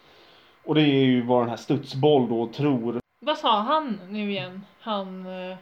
Och 0.68 0.74
det 0.74 0.82
är 0.82 1.04
ju 1.04 1.22
vad 1.22 1.42
den 1.42 1.48
här 1.48 1.56
Studsboll 1.56 2.28
då 2.28 2.46
tror. 2.46 3.00
Vad 3.20 3.38
sa 3.38 3.60
han 3.60 4.00
nu 4.10 4.30
igen? 4.30 4.62
Han... 4.80 5.26
eh, 5.26 5.56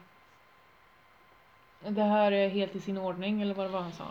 Det 1.88 2.03
här 2.03 2.33
är 2.33 2.49
helt 2.49 2.77
i 2.77 2.81
sin 2.81 2.99
ordning, 2.99 3.42
eller 3.42 3.55
vad 3.55 3.66
det 3.66 3.71
var 3.73 3.81
han 3.81 3.92
sa? 3.92 4.05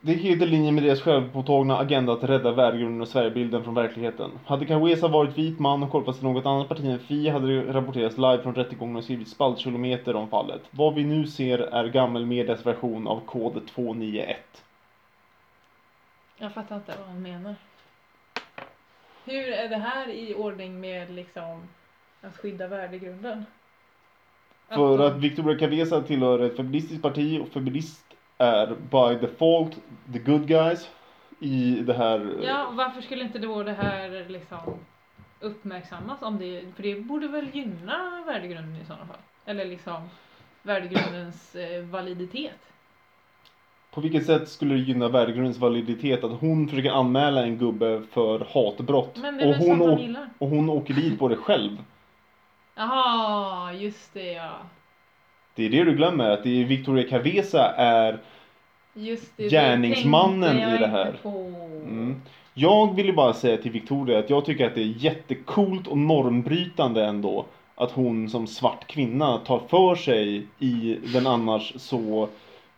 Det 0.00 0.12
är 0.12 0.16
helt 0.16 0.42
i 0.42 0.46
linje 0.46 0.72
med 0.72 0.82
deras 0.82 1.00
självpåtagna 1.00 1.78
agenda 1.78 2.12
att 2.12 2.24
rädda 2.24 2.52
värdegrunden 2.52 3.00
och 3.00 3.08
Sverigebilden 3.08 3.64
från 3.64 3.74
verkligheten. 3.74 4.30
Hade 4.44 4.66
Kawesa 4.66 5.08
varit 5.08 5.38
vit 5.38 5.58
man 5.58 5.82
och 5.82 5.90
kopplats 5.90 6.18
till 6.18 6.28
något 6.28 6.46
annat 6.46 6.68
parti 6.68 6.84
än 6.84 6.98
Fi 6.98 7.28
hade 7.28 7.46
det 7.46 7.72
rapporterats 7.72 8.16
live 8.16 8.42
från 8.42 8.54
rättegången 8.54 8.96
och 8.96 9.04
skrivit 9.04 9.28
spaltkilometer 9.28 10.16
om 10.16 10.28
fallet. 10.28 10.62
Vad 10.70 10.94
vi 10.94 11.04
nu 11.04 11.26
ser 11.26 11.58
är 11.58 11.88
gammelmedias 11.88 12.66
version 12.66 13.06
av 13.08 13.20
kod 13.26 13.66
291. 13.66 14.36
Jag 16.36 16.52
fattar 16.52 16.76
inte 16.76 16.94
vad 16.98 17.06
han 17.06 17.22
menar. 17.22 17.54
Hur 19.24 19.48
är 19.48 19.68
det 19.68 19.76
här 19.76 20.08
i 20.08 20.34
ordning 20.34 20.80
med 20.80 21.10
liksom 21.10 21.68
att 22.22 22.36
skydda 22.36 22.66
värdegrunden? 22.68 23.46
För 24.68 24.98
de- 24.98 25.06
att 25.06 25.16
Victoria 25.16 25.58
Cavesa 25.58 26.02
tillhör 26.02 26.38
ett 26.38 26.56
feministiskt 26.56 27.02
parti 27.02 27.40
och 27.40 27.48
feminist 27.48 28.04
är 28.38 28.66
by 28.66 29.26
default 29.26 29.78
the 30.12 30.18
good 30.18 30.46
guys. 30.48 30.90
i 31.40 31.80
det 31.86 31.94
här. 31.94 32.36
Ja, 32.42 32.70
varför 32.72 33.00
skulle 33.00 33.24
inte 33.24 33.38
då 33.38 33.62
det 33.62 33.72
här 33.72 34.24
liksom 34.28 34.58
uppmärksammas 35.40 36.22
om 36.22 36.38
det, 36.38 36.64
för 36.76 36.82
det 36.82 37.00
borde 37.00 37.28
väl 37.28 37.48
gynna 37.56 38.22
värdegrunden 38.26 38.76
i 38.82 38.84
sådana 38.84 39.06
fall? 39.06 39.16
Eller 39.44 39.64
liksom 39.64 40.08
värdegrundens 40.62 41.54
eh, 41.54 41.82
validitet? 41.82 42.72
På 43.96 44.02
vilket 44.02 44.26
sätt 44.26 44.48
skulle 44.48 44.74
det 44.74 44.80
gynna 44.80 45.08
värdegrundens 45.08 45.58
validitet 45.58 46.24
att 46.24 46.40
hon 46.40 46.68
försöker 46.68 46.90
anmäla 46.90 47.42
en 47.42 47.58
gubbe 47.58 48.02
för 48.10 48.46
hatbrott 48.54 49.18
Men 49.22 49.36
det 49.36 49.44
är 49.44 49.48
och, 49.48 49.52
väl 49.52 49.68
hon 49.68 49.78
sånt 49.78 49.98
de 49.98 50.02
gillar? 50.02 50.28
och 50.38 50.48
hon 50.48 50.70
åker 50.70 50.94
dit 50.94 51.18
på 51.18 51.28
det 51.28 51.36
själv? 51.36 51.70
Jaha, 52.74 53.72
just 53.72 54.14
det 54.14 54.32
ja. 54.32 54.50
Det 55.54 55.64
är 55.64 55.70
det 55.70 55.84
du 55.84 55.96
glömmer, 55.96 56.30
att 56.30 56.42
det 56.42 56.62
är 56.62 56.64
Victoria 56.64 57.08
Cavesa 57.08 57.70
är 57.74 58.20
Just 58.94 59.36
det, 59.36 59.42
det 59.42 59.48
Gärningsmannen 59.48 60.42
tänkte 60.42 60.68
jag 60.68 60.74
i 60.74 60.78
det 60.78 60.86
här. 60.86 61.06
inte 61.06 61.22
På. 61.22 61.30
Mm. 61.84 62.22
Jag 62.54 62.94
vill 62.94 63.06
ju 63.06 63.12
bara 63.12 63.32
säga 63.32 63.56
till 63.56 63.72
Victoria 63.72 64.18
att 64.18 64.30
jag 64.30 64.44
tycker 64.44 64.66
att 64.66 64.74
det 64.74 64.82
är 64.82 64.94
jättekult 65.04 65.86
och 65.86 65.98
normbrytande 65.98 67.04
ändå 67.04 67.46
att 67.74 67.90
hon 67.90 68.30
som 68.30 68.46
svart 68.46 68.86
kvinna 68.86 69.38
tar 69.38 69.58
för 69.68 69.94
sig 69.94 70.46
i 70.58 70.98
den 71.12 71.26
annars 71.26 71.72
så 71.76 72.28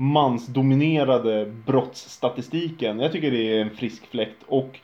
mansdominerade 0.00 1.46
brottsstatistiken. 1.46 2.98
Jag 3.00 3.12
tycker 3.12 3.30
det 3.30 3.56
är 3.56 3.60
en 3.60 3.70
frisk 3.70 4.06
fläkt 4.06 4.42
och 4.46 4.80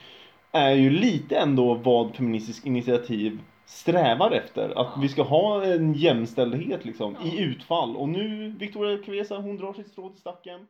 är 0.52 0.70
ju 0.72 0.90
lite 0.90 1.36
ändå 1.36 1.74
vad 1.74 2.16
Feministiskt 2.16 2.66
initiativ 2.66 3.38
strävar 3.66 4.30
efter. 4.30 4.68
Att 4.68 4.92
Ja. 4.94 5.00
vi 5.00 5.08
ska 5.08 5.22
ha 5.22 5.64
en 5.64 5.94
jämställdhet 5.94 6.84
liksom 6.84 7.16
Ja. 7.20 7.26
i 7.32 7.38
utfall. 7.40 7.96
Och 7.96 8.08
nu 8.08 8.50
Victoria 8.58 9.02
Kvesa, 9.04 9.38
hon 9.38 9.56
drar 9.56 9.72
sitt 9.72 9.88
strå 9.88 10.08
till 10.10 10.20
stacken. 10.20 10.66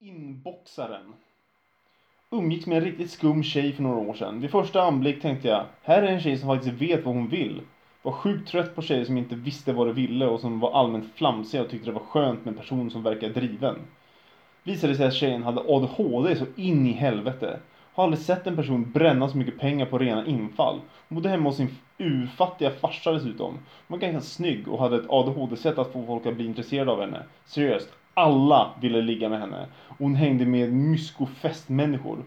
Inboxaren. 0.00 1.12
Umgicks 2.30 2.66
med 2.66 2.78
en 2.78 2.84
riktigt 2.84 3.10
skum 3.10 3.42
tjej 3.42 3.72
för 3.72 3.82
några 3.82 3.98
år 3.98 4.14
sedan. 4.14 4.40
Vid 4.40 4.50
första 4.50 4.82
anblick 4.82 5.22
tänkte 5.22 5.48
jag, 5.48 5.64
här 5.82 6.02
är 6.02 6.06
en 6.12 6.20
tjej 6.20 6.38
som 6.38 6.48
faktiskt 6.48 6.82
vet 6.82 7.04
vad 7.04 7.14
hon 7.14 7.28
vill. 7.28 7.60
Var 8.06 8.12
sjukt 8.12 8.48
trött 8.48 8.74
på 8.74 8.82
tjejer 8.82 9.04
som 9.04 9.18
inte 9.18 9.34
visste 9.34 9.72
vad 9.72 9.86
de 9.86 9.92
ville 9.92 10.26
och 10.26 10.40
som 10.40 10.60
var 10.60 10.72
allmänt 10.72 11.14
flamsiga 11.14 11.62
och 11.62 11.70
tyckte 11.70 11.90
det 11.90 11.94
var 11.94 12.00
skönt 12.00 12.44
med 12.44 12.52
en 12.52 12.58
person 12.58 12.90
som 12.90 13.02
verkar 13.02 13.28
driven. 13.28 13.78
Visade 14.62 14.94
sig 14.94 15.06
att 15.06 15.14
tjejen 15.14 15.42
hade 15.42 15.60
ADHD 15.60 16.36
så 16.36 16.44
in 16.56 16.86
i 16.86 16.92
helvete. 16.92 17.58
Har 17.94 18.04
aldrig 18.04 18.22
sett 18.22 18.46
en 18.46 18.56
person 18.56 18.90
bränna 18.90 19.28
så 19.28 19.36
mycket 19.36 19.58
pengar 19.58 19.86
på 19.86 19.98
rena 19.98 20.26
infall. 20.26 20.80
Hon 21.08 21.16
bodde 21.16 21.28
hemma 21.28 21.48
hos 21.48 21.56
sin 21.56 21.76
urfattiga 21.98 22.70
farsa 22.70 23.12
dessutom. 23.12 23.52
Hon 23.88 23.98
var 23.98 23.98
ganska 23.98 24.20
snygg 24.20 24.68
och 24.68 24.78
hade 24.78 24.96
ett 24.96 25.10
ADHD-sätt 25.10 25.78
att 25.78 25.92
få 25.92 26.06
folk 26.06 26.26
att 26.26 26.36
bli 26.36 26.46
intresserade 26.46 26.92
av 26.92 27.00
henne. 27.00 27.22
Seriöst, 27.44 27.88
alla 28.14 28.70
ville 28.80 29.02
ligga 29.02 29.28
med 29.28 29.40
henne. 29.40 29.66
Och 29.88 29.98
hon 29.98 30.14
hängde 30.14 30.46
med 30.46 30.72
mysko-festmänniskor. 30.72 32.18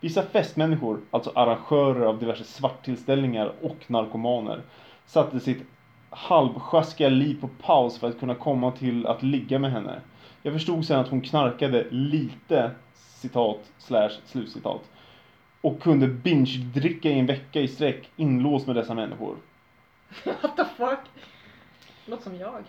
Vissa 0.00 0.22
festmänniskor, 0.22 1.00
alltså 1.10 1.32
arrangörer 1.34 2.06
av 2.06 2.18
diverse 2.18 2.44
svarttillställningar 2.44 3.52
och 3.62 3.84
narkomaner, 3.86 4.62
satte 5.06 5.40
sitt 5.40 5.62
halvsjaskiga 6.10 7.08
liv 7.08 7.40
på 7.40 7.48
paus 7.48 7.98
för 7.98 8.08
att 8.08 8.18
kunna 8.18 8.34
komma 8.34 8.70
till 8.70 9.06
att 9.06 9.22
ligga 9.22 9.58
med 9.58 9.72
henne. 9.72 10.00
Jag 10.42 10.52
förstod 10.52 10.86
sen 10.86 11.00
att 11.00 11.08
hon 11.08 11.20
knarkade 11.20 11.86
lite, 11.90 12.70
citat, 12.94 13.72
slash, 13.78 14.10
slutcitat. 14.24 14.82
Och 15.60 15.82
kunde 15.82 16.06
binge-dricka 16.08 17.10
i 17.10 17.18
en 17.18 17.26
vecka 17.26 17.60
i 17.60 17.68
sträck 17.68 18.10
inlåst 18.16 18.66
med 18.66 18.76
dessa 18.76 18.94
människor. 18.94 19.36
What 20.24 20.56
the 20.56 20.64
fuck? 20.64 20.98
Låter 22.06 22.22
som 22.22 22.36
jag. 22.36 22.62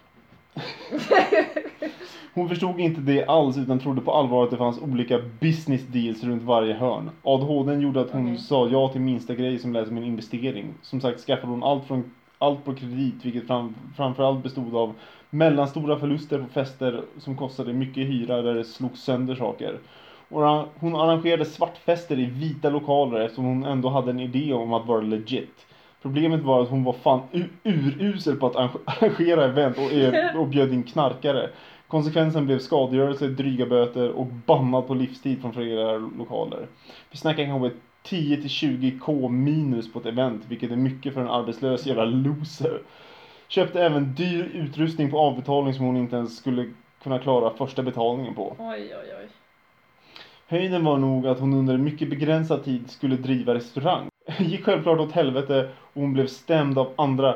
Hon 2.34 2.50
förstod 2.50 2.80
inte 2.80 3.02
det 3.02 3.26
alls 3.26 3.58
utan 3.58 3.80
trodde 3.80 4.02
på 4.02 4.14
allvar 4.14 4.44
att 4.44 4.52
det 4.52 4.58
fanns 4.58 4.80
olika 4.80 5.20
business 5.40 5.82
deals 5.82 6.24
runt 6.24 6.44
varje 6.44 6.74
hörn. 6.74 7.10
ADHD 7.24 7.74
gjorde 7.74 8.02
att 8.02 8.12
hon 8.12 8.26
Okej. 8.26 8.38
sa 8.38 8.68
ja 8.68 8.90
till 8.90 9.02
minsta 9.02 9.36
grej 9.36 9.60
som 9.60 9.74
lät 9.74 9.88
som 9.88 9.98
en 9.98 10.04
investering. 10.04 10.74
Som 10.82 11.02
sagt 11.02 11.20
skaffade 11.20 11.48
hon 11.48 11.64
allt, 11.64 11.86
från, 11.86 12.12
allt 12.40 12.66
på 12.66 12.74
kredit 12.74 13.26
vilket 13.26 13.48
fram, 13.48 13.76
framförallt 13.96 14.44
bestod 14.44 14.76
av 14.76 14.94
mellanstora 15.30 16.00
förluster 16.00 16.40
på 16.40 16.48
fester 16.48 17.02
som 17.18 17.38
kostade 17.38 17.74
mycket 17.74 18.08
hyra 18.08 18.42
där 18.42 18.56
det 18.56 18.64
slogs 18.64 19.02
sönder 19.02 19.36
saker. 19.36 19.80
Och 20.30 20.42
hon 20.80 20.96
arrangerade 20.96 21.46
svartfester 21.46 22.20
i 22.20 22.26
vita 22.26 22.70
lokaler 22.70 23.20
eftersom 23.20 23.46
hon 23.46 23.64
ändå 23.64 23.90
hade 23.90 24.12
en 24.12 24.20
idé 24.20 24.54
om 24.54 24.74
att 24.74 24.86
vara 24.88 25.02
legit. 25.02 25.66
Problemet 26.02 26.44
var 26.44 26.62
att 26.62 26.70
hon 26.70 26.84
var 26.84 26.94
fan 26.94 27.22
urusel 27.64 28.36
på 28.36 28.48
att 28.48 28.56
arrange- 28.56 28.80
arrangera 28.86 29.46
event 29.46 29.78
och, 29.78 30.40
och 30.42 30.48
bjöd 30.48 30.74
in 30.74 30.84
knarkare. 30.84 31.50
Konsekvensen 31.88 32.46
blev 32.46 32.60
skadegörelse, 32.60 33.28
dryga 33.28 33.66
böter 33.66 34.10
och 34.10 34.26
bannad 34.26 34.88
på 34.88 34.94
livstid 34.94 35.42
från 35.42 35.54
flera 35.54 35.98
lokaler. 35.98 36.68
Vi 37.12 37.18
snackar 37.18 37.46
kanske 37.46 37.78
10-20k 38.10 39.30
minus 39.30 39.94
på 39.94 40.00
ett 40.00 40.06
event, 40.06 40.44
vilket 40.48 40.72
är 40.72 40.76
mycket 40.76 41.14
för 41.14 41.22
en 41.22 41.30
arbetslös 41.30 41.86
jävla 41.86 42.06
loser. 42.06 42.82
Köpte 43.48 43.84
även 43.84 44.14
dyr 44.16 44.52
utrustning 44.54 45.12
på 45.12 45.20
avbetalning 45.20 45.74
som 45.74 45.86
hon 45.86 45.98
inte 45.98 46.16
ens 46.16 46.38
skulle 46.38 46.72
kunna 47.04 47.20
klara 47.20 47.58
första 47.58 47.84
betalningen 47.84 48.36
på. 48.36 48.56
Oj, 48.60 48.96
oj, 49.02 49.14
oj. 49.22 49.30
Höjden 50.48 50.86
var 50.86 50.98
nog 50.98 51.28
att 51.28 51.40
hon 51.40 51.54
under 51.54 51.74
en 51.74 51.84
mycket 51.84 52.10
begränsad 52.10 52.64
tid 52.64 52.92
skulle 52.92 53.16
driva 53.16 53.54
restaurang. 53.54 54.10
Gick 54.40 54.64
självklart 54.64 55.00
åt 55.00 55.12
helvete 55.12 55.70
och 55.94 56.02
hon 56.02 56.14
blev 56.14 56.28
stämd 56.28 56.78
av 56.78 56.94
andra 56.96 57.36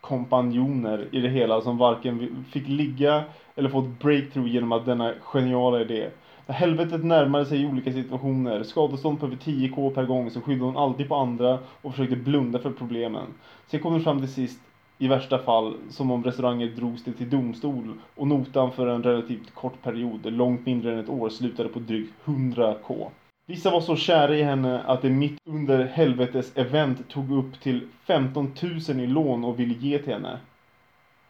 kompanjoner 0.00 1.08
i 1.12 1.20
det 1.20 1.28
hela 1.28 1.60
som 1.60 1.78
varken 1.78 2.44
fick 2.52 2.68
ligga 2.68 3.24
eller 3.54 3.68
få 3.68 3.78
ett 3.78 3.98
breakthrough 4.00 4.48
genom 4.48 4.72
att 4.72 4.86
denna 4.86 5.12
geniala 5.20 5.80
idé. 5.80 6.10
Helvetet 6.46 7.04
närmade 7.04 7.46
sig 7.46 7.62
i 7.62 7.66
olika 7.66 7.92
situationer, 7.92 8.62
skadestånd 8.62 9.20
på 9.20 9.26
över 9.26 9.36
10k 9.36 9.94
per 9.94 10.04
gång, 10.04 10.30
så 10.30 10.40
skyllde 10.40 10.64
hon 10.64 10.76
alltid 10.76 11.08
på 11.08 11.14
andra 11.14 11.58
och 11.82 11.90
försökte 11.90 12.16
blunda 12.16 12.58
för 12.58 12.70
problemen. 12.70 13.26
Sen 13.66 13.80
kom 13.80 13.94
det 13.94 14.00
fram 14.00 14.20
till 14.20 14.32
sist, 14.32 14.60
i 14.98 15.08
värsta 15.08 15.38
fall, 15.38 15.74
som 15.90 16.10
om 16.10 16.24
restauranger 16.24 16.66
drogs 16.66 17.04
det 17.04 17.12
till 17.12 17.30
domstol 17.30 17.94
och 18.14 18.26
notan 18.26 18.72
för 18.72 18.86
en 18.86 19.02
relativt 19.02 19.54
kort 19.54 19.82
period, 19.82 20.32
långt 20.32 20.66
mindre 20.66 20.92
än 20.92 20.98
ett 20.98 21.08
år, 21.08 21.28
slutade 21.28 21.68
på 21.68 21.78
drygt 21.78 22.12
100k. 22.24 23.08
Vissa 23.46 23.70
var 23.70 23.80
så 23.80 23.96
kära 23.96 24.36
i 24.36 24.42
henne 24.42 24.82
att 24.82 25.02
de 25.02 25.10
mitt 25.10 25.40
under 25.44 25.84
helvetes 25.84 26.56
event 26.56 27.08
tog 27.08 27.30
upp 27.30 27.60
till 27.60 27.88
15 28.04 28.52
000 28.88 29.00
i 29.00 29.06
lån 29.06 29.44
och 29.44 29.60
ville 29.60 29.74
ge 29.74 29.98
till 29.98 30.12
henne. 30.12 30.38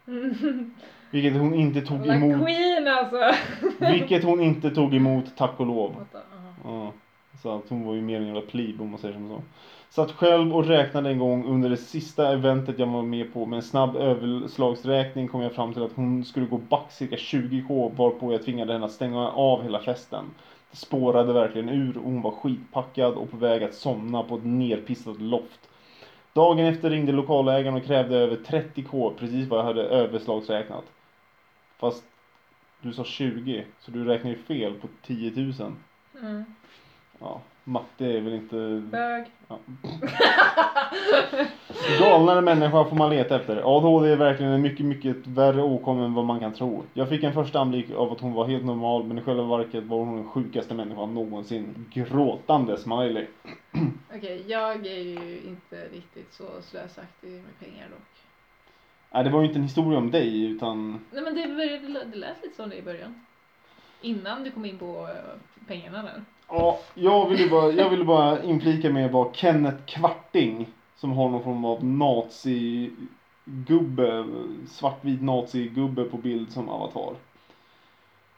Vilket 1.11 1.33
hon 1.33 1.53
inte 1.53 1.81
tog 1.81 2.05
La 2.05 2.13
emot. 2.13 2.45
Queen 2.45 2.87
alltså. 2.87 3.41
Vilket 3.79 4.23
hon 4.23 4.41
inte 4.41 4.69
tog 4.69 4.95
emot, 4.95 5.25
tack 5.37 5.59
och 5.59 5.65
lov. 5.65 5.95
Ja, 6.63 6.91
så 7.41 7.55
att 7.55 7.69
hon 7.69 7.85
var 7.85 7.93
ju 7.93 8.01
mer 8.01 8.17
en 8.17 8.25
jävla 8.25 8.41
plebe 8.41 8.83
om 8.83 8.89
man 8.89 8.99
säger 8.99 9.13
som 9.13 9.29
så. 9.29 9.41
Satt 9.89 10.11
själv 10.11 10.55
och 10.55 10.65
räknade 10.65 11.09
en 11.09 11.19
gång 11.19 11.45
under 11.45 11.69
det 11.69 11.77
sista 11.77 12.33
eventet 12.33 12.79
jag 12.79 12.87
var 12.87 13.01
med 13.01 13.33
på. 13.33 13.45
Med 13.45 13.57
en 13.57 13.63
snabb 13.63 13.95
överslagsräkning 13.95 15.27
kom 15.27 15.41
jag 15.41 15.51
fram 15.51 15.73
till 15.73 15.83
att 15.83 15.95
hon 15.95 16.25
skulle 16.25 16.45
gå 16.45 16.57
back 16.57 16.91
cirka 16.91 17.15
20k 17.15 17.95
varpå 17.95 18.31
jag 18.31 18.45
tvingade 18.45 18.73
henne 18.73 18.85
att 18.85 18.91
stänga 18.91 19.29
av 19.29 19.63
hela 19.63 19.79
festen. 19.79 20.25
Det 20.71 20.77
spårade 20.77 21.33
verkligen 21.33 21.69
ur 21.69 21.97
och 21.97 22.03
hon 22.03 22.21
var 22.21 22.31
skitpackad 22.31 23.13
och 23.13 23.31
på 23.31 23.37
väg 23.37 23.63
att 23.63 23.73
somna 23.73 24.23
på 24.23 24.35
ett 24.35 24.45
nerpissat 24.45 25.21
loft. 25.21 25.69
Dagen 26.33 26.65
efter 26.65 26.89
ringde 26.89 27.11
lokalägaren 27.11 27.77
och 27.77 27.83
krävde 27.83 28.17
över 28.17 28.35
30k, 28.35 29.13
precis 29.19 29.49
vad 29.49 29.59
jag 29.59 29.65
hade 29.65 29.83
överslagsräknat. 29.83 30.83
Fast 31.79 32.03
du 32.81 32.93
sa 32.93 33.03
20, 33.03 33.65
så 33.79 33.91
du 33.91 34.05
räknar 34.05 34.31
ju 34.31 34.37
fel 34.37 34.73
på 34.73 34.87
10 35.01 35.31
000. 35.31 35.53
Mm. 36.21 36.45
Ja, 37.19 37.41
matte 37.63 38.05
är 38.05 38.21
väl 38.21 38.33
inte... 38.33 38.83
Bög. 38.91 39.25
Ja. 39.47 39.59
Galnare 41.99 42.41
människa 42.41 42.85
får 42.85 42.95
man 42.95 43.09
leta 43.09 43.35
efter. 43.35 43.77
ADHD 43.77 44.11
är 44.11 44.15
verkligen 44.15 44.51
en 44.51 44.61
mycket, 44.61 44.85
mycket 44.85 45.27
värre 45.27 45.63
åkomma 45.63 46.05
än 46.05 46.13
vad 46.13 46.25
man 46.25 46.39
kan 46.39 46.53
tro. 46.53 46.83
Jag 46.93 47.09
fick 47.09 47.23
en 47.23 47.33
första 47.33 47.59
anblick 47.59 47.91
av 47.91 48.11
att 48.11 48.19
hon 48.19 48.33
var 48.33 48.47
helt 48.47 48.65
normal, 48.65 49.03
men 49.03 49.17
i 49.17 49.21
själva 49.21 49.57
verket 49.57 49.83
var 49.83 49.97
hon 49.97 50.15
den 50.15 50.29
sjukaste 50.29 50.73
människan 50.73 51.13
någonsin. 51.13 51.85
Gråtande 51.93 52.77
smiley. 52.77 53.25
Okej, 54.15 54.43
jag 54.47 54.85
är 54.85 55.01
ju 55.01 55.39
inte 55.47 55.87
riktigt 55.93 56.33
så 56.33 56.43
slösaktig 56.61 57.31
med 57.31 57.59
pengar 57.59 57.87
dock. 57.89 58.16
Nej, 59.11 59.23
det 59.23 59.29
var 59.29 59.41
ju 59.41 59.47
inte 59.47 59.59
en 59.59 59.63
historia 59.63 59.97
om 59.97 60.11
dig, 60.11 60.45
utan... 60.45 60.91
Nej 61.11 61.23
men 61.23 61.35
det, 61.35 61.47
började, 61.47 62.05
det 62.05 62.17
lät 62.17 62.43
lite 62.43 62.55
som 62.55 62.69
det 62.69 62.75
i 62.75 62.81
början. 62.81 63.25
Innan 64.01 64.43
du 64.43 64.51
kom 64.51 64.65
in 64.65 64.77
på 64.77 65.07
eh, 65.07 65.15
pengarna 65.67 66.01
där. 66.01 66.23
Ja, 66.49 66.79
jag 66.93 67.29
ville 67.29 67.49
bara, 67.49 67.71
jag 67.71 67.89
ville 67.89 68.05
bara 68.05 68.43
inflika 68.43 68.89
med 68.89 69.11
vad 69.11 69.35
Kenneth 69.35 69.85
Kvarting, 69.85 70.67
som 70.95 71.11
har 71.11 71.29
någon 71.29 71.43
form 71.43 71.65
av 71.65 71.85
nazi-gubbe, 71.85 73.05
svartvit 74.67 75.21
nazi-gubbe 75.21 76.03
på 76.03 76.17
bild 76.17 76.51
som 76.51 76.69
avatar. 76.69 77.15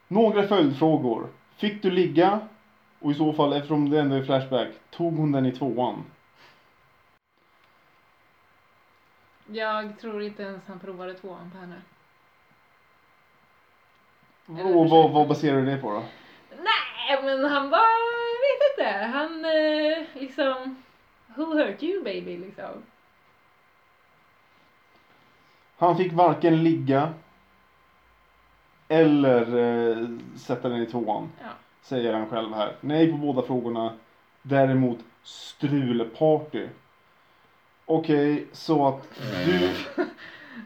Några 0.07 0.47
följdfrågor. 0.47 1.27
Fick 1.57 1.81
du 1.81 1.91
ligga? 1.91 2.39
Och 2.99 3.11
i 3.11 3.13
så 3.13 3.33
fall, 3.33 3.53
eftersom 3.53 3.89
det 3.89 3.99
ändå 3.99 4.15
är 4.15 4.23
Flashback, 4.23 4.67
tog 4.89 5.17
hon 5.17 5.31
den 5.31 5.45
i 5.45 5.51
tvåan? 5.51 6.03
Jag 9.51 9.99
tror 9.99 10.21
inte 10.21 10.43
ens 10.43 10.67
han 10.67 10.79
provade 10.79 11.13
tvåan 11.13 11.51
på 11.51 11.57
henne. 11.57 11.81
Vad, 14.45 14.57
försökte. 14.57 15.13
vad 15.13 15.27
baserar 15.27 15.57
du 15.57 15.65
det 15.65 15.77
på 15.77 15.91
då? 15.91 16.03
Nej 16.49 17.23
men 17.23 17.45
han 17.45 17.69
bara, 17.69 17.79
vet 17.79 18.77
inte. 18.77 18.91
Han 18.91 19.45
eh, 19.45 20.21
liksom... 20.21 20.83
Who 21.35 21.45
hurt 21.45 21.83
you 21.83 22.03
baby 22.03 22.37
liksom? 22.37 22.83
Han 25.77 25.97
fick 25.97 26.13
varken 26.13 26.63
ligga 26.63 27.13
eller 28.87 29.57
eh, 29.57 30.07
sätta 30.37 30.69
den 30.69 30.81
i 30.81 30.85
tvåan. 30.85 31.31
Ja. 31.41 31.47
Säger 31.81 32.13
han 32.13 32.29
själv 32.29 32.53
här. 32.53 32.75
Nej 32.81 33.11
på 33.11 33.17
båda 33.17 33.41
frågorna. 33.41 33.93
Däremot 34.41 34.99
strulparty. 35.23 36.67
Okej, 37.91 38.47
så 38.51 38.87
att 38.87 39.09
du... 39.45 39.69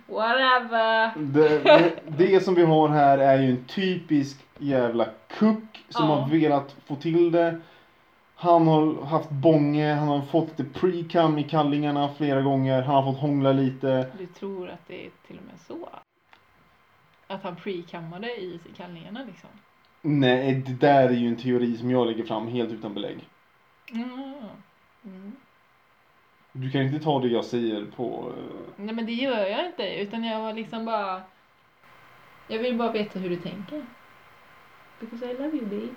Whatever. 0.14 1.12
Det, 1.16 1.64
det, 1.64 1.94
det 2.18 2.44
som 2.44 2.56
vi 2.56 2.66
har 2.66 2.90
här 2.90 3.18
är 3.18 3.42
ju 3.42 3.50
en 3.50 3.66
typisk 3.66 4.38
jävla 4.58 5.06
kuck 5.28 5.86
som 5.90 6.10
Ja. 6.10 6.16
har 6.16 6.30
velat 6.30 6.76
få 6.86 6.96
till 6.96 7.32
det. 7.32 7.62
Han 8.36 8.68
har 8.68 9.06
haft 9.06 9.30
bånge, 9.30 9.94
han 9.94 10.08
har 10.08 10.22
fått 10.22 10.50
lite 10.60 10.80
pre-cum 10.80 11.40
i 11.40 11.44
kallingarna 11.44 12.10
flera 12.18 12.42
gånger, 12.42 12.82
han 12.82 12.96
har 13.04 13.14
fått 13.14 13.22
hångla 13.22 13.52
lite. 13.52 14.08
Du 14.18 14.26
tror 14.26 14.70
att 14.70 14.88
det 14.88 15.06
är 15.06 15.10
till 15.28 15.38
och 15.38 15.46
med 15.46 15.60
så? 15.68 15.90
Att 17.28 17.44
han 17.44 17.56
pre-kammade 17.56 18.28
i 18.28 18.60
kallingarna 18.78 19.24
liksom? 19.28 19.50
Nej, 20.02 20.54
det 20.68 20.74
där 20.74 21.10
är 21.10 21.14
ju 21.14 21.28
en 21.28 21.38
teori 21.38 21.78
som 21.78 21.92
jag 21.92 22.08
lägger 22.08 22.24
fram 22.24 22.48
helt 22.48 22.72
utan 22.72 22.94
belägg. 22.94 23.28
Mm. 23.92 24.34
Mm. 25.06 25.32
Du 26.56 26.72
kan 26.72 26.82
inte 26.82 27.00
ta 27.00 27.20
det 27.20 27.28
jag 27.28 27.46
säger 27.46 27.86
på... 27.86 28.34
eh, 28.38 28.44
Nej 28.76 28.96
men 28.96 29.06
det 29.06 29.12
gör 29.14 29.46
jag 29.48 29.66
inte 29.66 29.96
utan 29.96 30.24
jag 30.24 30.40
var 30.40 30.54
liksom 30.54 30.86
bara 30.86 31.22
Jag 32.48 32.60
vill 32.60 32.78
bara 32.78 32.92
veta 32.92 33.20
hur 33.20 33.30
du 33.30 33.36
tänker. 33.36 33.86
Because 35.00 35.32
I 35.32 35.34
love 35.34 35.58
you 35.58 35.66
babe. 35.66 35.94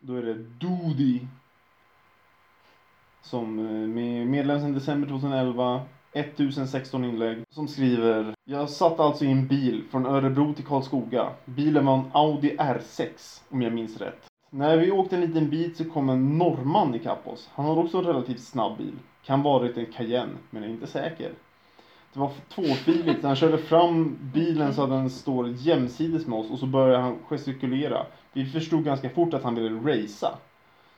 Då 0.00 0.14
är 0.16 0.22
det 0.22 0.34
Dodi. 0.34 1.26
Som 3.22 3.58
eh, 3.58 3.88
med 3.88 4.26
medlem 4.26 4.60
sedan 4.60 4.72
december 4.72 5.08
2011. 5.08 5.82
1016 6.12 7.04
inlägg. 7.04 7.42
Som 7.50 7.68
skriver. 7.68 8.34
Jag 8.44 8.70
satt 8.70 9.00
alltså 9.00 9.24
i 9.24 9.30
en 9.30 9.46
bil 9.46 9.84
från 9.90 10.06
Örebro 10.06 10.54
till 10.54 10.64
Karlskoga. 10.64 11.32
Bilen 11.44 11.86
var 11.86 11.94
en 11.94 12.10
Audi 12.12 12.56
R6 12.56 13.42
om 13.48 13.62
jag 13.62 13.72
minns 13.72 14.00
rätt. 14.00 14.29
När 14.50 14.76
vi 14.76 14.90
åkte 14.90 15.16
en 15.16 15.20
liten 15.20 15.50
bit 15.50 15.76
så 15.76 15.84
kom 15.84 16.08
en 16.08 16.38
norrman 16.38 16.94
ikapp 16.94 17.26
oss. 17.26 17.50
Han 17.54 17.66
hade 17.66 17.80
också 17.80 17.98
en 17.98 18.04
relativt 18.04 18.40
snabb 18.40 18.78
bil. 18.78 18.98
Kan 19.24 19.42
varit 19.42 19.76
en 19.76 19.86
Cayenne, 19.86 20.32
men 20.50 20.64
är 20.64 20.68
inte 20.68 20.86
säker. 20.86 21.32
Det 22.12 22.20
var 22.20 22.32
tvåfiligt. 22.48 23.24
Han 23.24 23.36
körde 23.36 23.58
fram 23.58 24.18
bilen 24.20 24.74
så 24.74 24.82
att 24.82 24.90
den 24.90 25.10
står 25.10 25.48
jämsides 25.48 26.26
med 26.26 26.38
oss 26.38 26.50
och 26.50 26.58
så 26.58 26.66
började 26.66 27.02
han 27.02 27.18
gestikulera. 27.28 28.06
Vi 28.32 28.46
förstod 28.46 28.84
ganska 28.84 29.10
fort 29.10 29.34
att 29.34 29.42
han 29.42 29.54
ville 29.54 29.70
racea. 29.70 30.30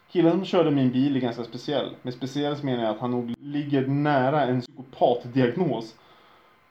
Killen 0.08 0.32
som 0.32 0.44
körde 0.44 0.70
min 0.70 0.92
bil 0.92 1.16
är 1.16 1.20
ganska 1.20 1.44
speciell. 1.44 1.96
Med 2.02 2.14
speciell 2.14 2.56
så 2.56 2.66
menar 2.66 2.82
jag 2.82 2.94
att 2.94 3.00
han 3.00 3.10
nog 3.10 3.34
ligger 3.38 3.86
nära 3.86 4.44
en 4.44 4.60
psykopatdiagnos. 4.60 5.94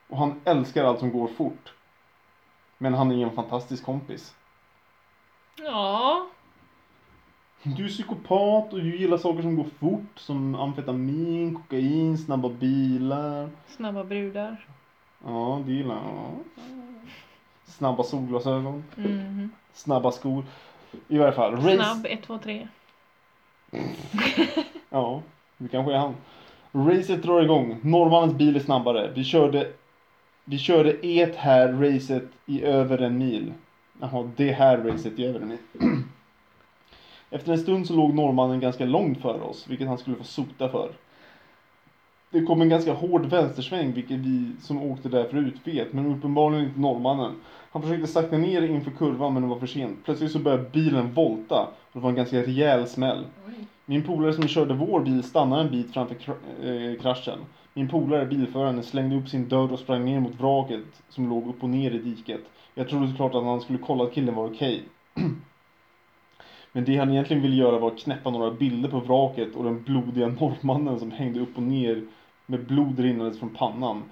Och 0.08 0.18
han 0.18 0.40
älskar 0.44 0.84
allt 0.84 0.98
som 0.98 1.12
går 1.12 1.28
fort. 1.28 1.72
Men 2.78 2.94
han 2.94 3.12
är 3.12 3.26
en 3.26 3.30
fantastisk 3.30 3.84
kompis. 3.84 4.34
Ja. 5.56 6.26
Du 7.62 7.84
är 7.84 7.88
psykopat 7.88 8.72
och 8.72 8.78
du 8.78 8.96
gillar 8.96 9.18
saker 9.18 9.42
som 9.42 9.56
går 9.56 9.66
fort. 9.80 10.18
Som 10.18 10.54
amfetamin, 10.54 11.54
kokain, 11.54 12.18
snabba 12.18 12.48
bilar. 12.48 13.48
Snabba 13.68 14.04
brudar. 14.04 14.66
Ja, 15.24 15.62
det 15.66 15.72
gillar 15.72 15.94
jag. 15.94 16.38
Snabba 17.64 18.02
solglasögon. 18.02 18.84
Mhm. 18.96 19.50
Snabba 19.72 20.12
skor. 20.12 20.44
I 21.08 21.18
varje 21.18 21.32
fall. 21.32 21.56
Race. 21.56 21.76
Snabb 21.76 22.06
1, 22.06 22.22
2, 22.22 22.38
3. 22.38 22.68
Ja, 24.90 25.22
det 25.58 25.68
kanske 25.68 25.92
är 25.92 25.98
han. 25.98 26.14
Racet 26.72 27.22
drar 27.22 27.42
igång. 27.42 27.78
Norrmannens 27.82 28.34
bil 28.34 28.56
är 28.56 28.60
snabbare. 28.60 29.12
Vi 29.14 29.24
körde, 29.24 29.72
vi 30.44 30.58
körde 30.58 30.90
ett 30.92 31.36
här 31.36 31.72
racet 31.72 32.28
i 32.46 32.62
över 32.62 32.98
en 32.98 33.18
mil. 33.18 33.52
Jaha, 34.00 34.30
det 34.36 34.52
här 34.52 34.78
racet 34.78 35.18
i 35.18 35.26
över 35.26 35.40
en 35.40 35.48
mil. 35.48 35.58
Efter 37.32 37.52
en 37.52 37.58
stund 37.58 37.86
så 37.86 37.94
låg 37.94 38.14
norrmannen 38.14 38.60
ganska 38.60 38.84
långt 38.84 39.20
före 39.20 39.40
oss, 39.40 39.66
vilket 39.68 39.88
han 39.88 39.98
skulle 39.98 40.16
få 40.16 40.24
sota 40.24 40.68
för. 40.68 40.90
Det 42.30 42.44
kom 42.44 42.62
en 42.62 42.68
ganska 42.68 42.92
hård 42.92 43.26
vänstersväng, 43.26 43.92
vilket 43.92 44.18
vi 44.18 44.52
som 44.60 44.82
åkte 44.82 45.08
där 45.08 45.24
förut 45.24 45.54
vet, 45.64 45.92
men 45.92 46.06
uppenbarligen 46.06 46.64
inte 46.64 46.80
norrmannen. 46.80 47.34
Han 47.70 47.82
försökte 47.82 48.06
sakta 48.06 48.38
ner 48.38 48.62
inför 48.62 48.90
kurvan, 48.90 49.32
men 49.32 49.42
det 49.42 49.48
var 49.48 49.58
för 49.58 49.66
sent. 49.66 49.98
Plötsligt 50.04 50.32
så 50.32 50.38
började 50.38 50.70
bilen 50.72 51.12
volta, 51.14 51.60
och 51.62 51.92
det 51.92 51.98
var 51.98 52.10
en 52.10 52.16
ganska 52.16 52.42
rejäl 52.42 52.86
smäll. 52.86 53.24
Min 53.86 54.02
polare 54.02 54.32
som 54.32 54.48
körde 54.48 54.74
vår 54.74 55.00
bil 55.00 55.22
stannade 55.22 55.62
en 55.62 55.70
bit 55.70 55.92
framför 55.92 56.14
kra- 56.14 56.92
eh, 56.92 57.00
kraschen. 57.00 57.38
Min 57.74 57.88
polare, 57.88 58.26
bilföraren, 58.26 58.82
slängde 58.82 59.16
upp 59.16 59.28
sin 59.28 59.48
dörr 59.48 59.72
och 59.72 59.78
sprang 59.78 60.04
ner 60.04 60.20
mot 60.20 60.40
vraket 60.40 61.02
som 61.08 61.28
låg 61.28 61.48
upp 61.48 61.62
och 61.62 61.68
ner 61.68 61.90
i 61.90 61.98
diket. 61.98 62.40
Jag 62.74 62.88
trodde 62.88 63.08
såklart 63.08 63.34
att 63.34 63.44
han 63.44 63.60
skulle 63.60 63.78
kolla 63.78 64.04
att 64.04 64.14
killen 64.14 64.34
var 64.34 64.46
okej. 64.46 64.82
Men 66.72 66.84
det 66.84 66.96
han 66.96 67.10
egentligen 67.10 67.42
ville 67.42 67.56
göra 67.56 67.78
var 67.78 67.90
att 67.90 67.98
knäppa 67.98 68.30
några 68.30 68.50
bilder 68.50 68.88
på 68.88 69.00
vraket 69.00 69.54
och 69.54 69.64
den 69.64 69.82
blodiga 69.82 70.26
norrmannen 70.40 70.98
som 70.98 71.10
hängde 71.10 71.40
upp 71.40 71.56
och 71.56 71.62
ner 71.62 72.04
med 72.46 72.66
blod 72.66 72.98
rinnandes 72.98 73.38
från 73.38 73.50
pannan. 73.50 74.02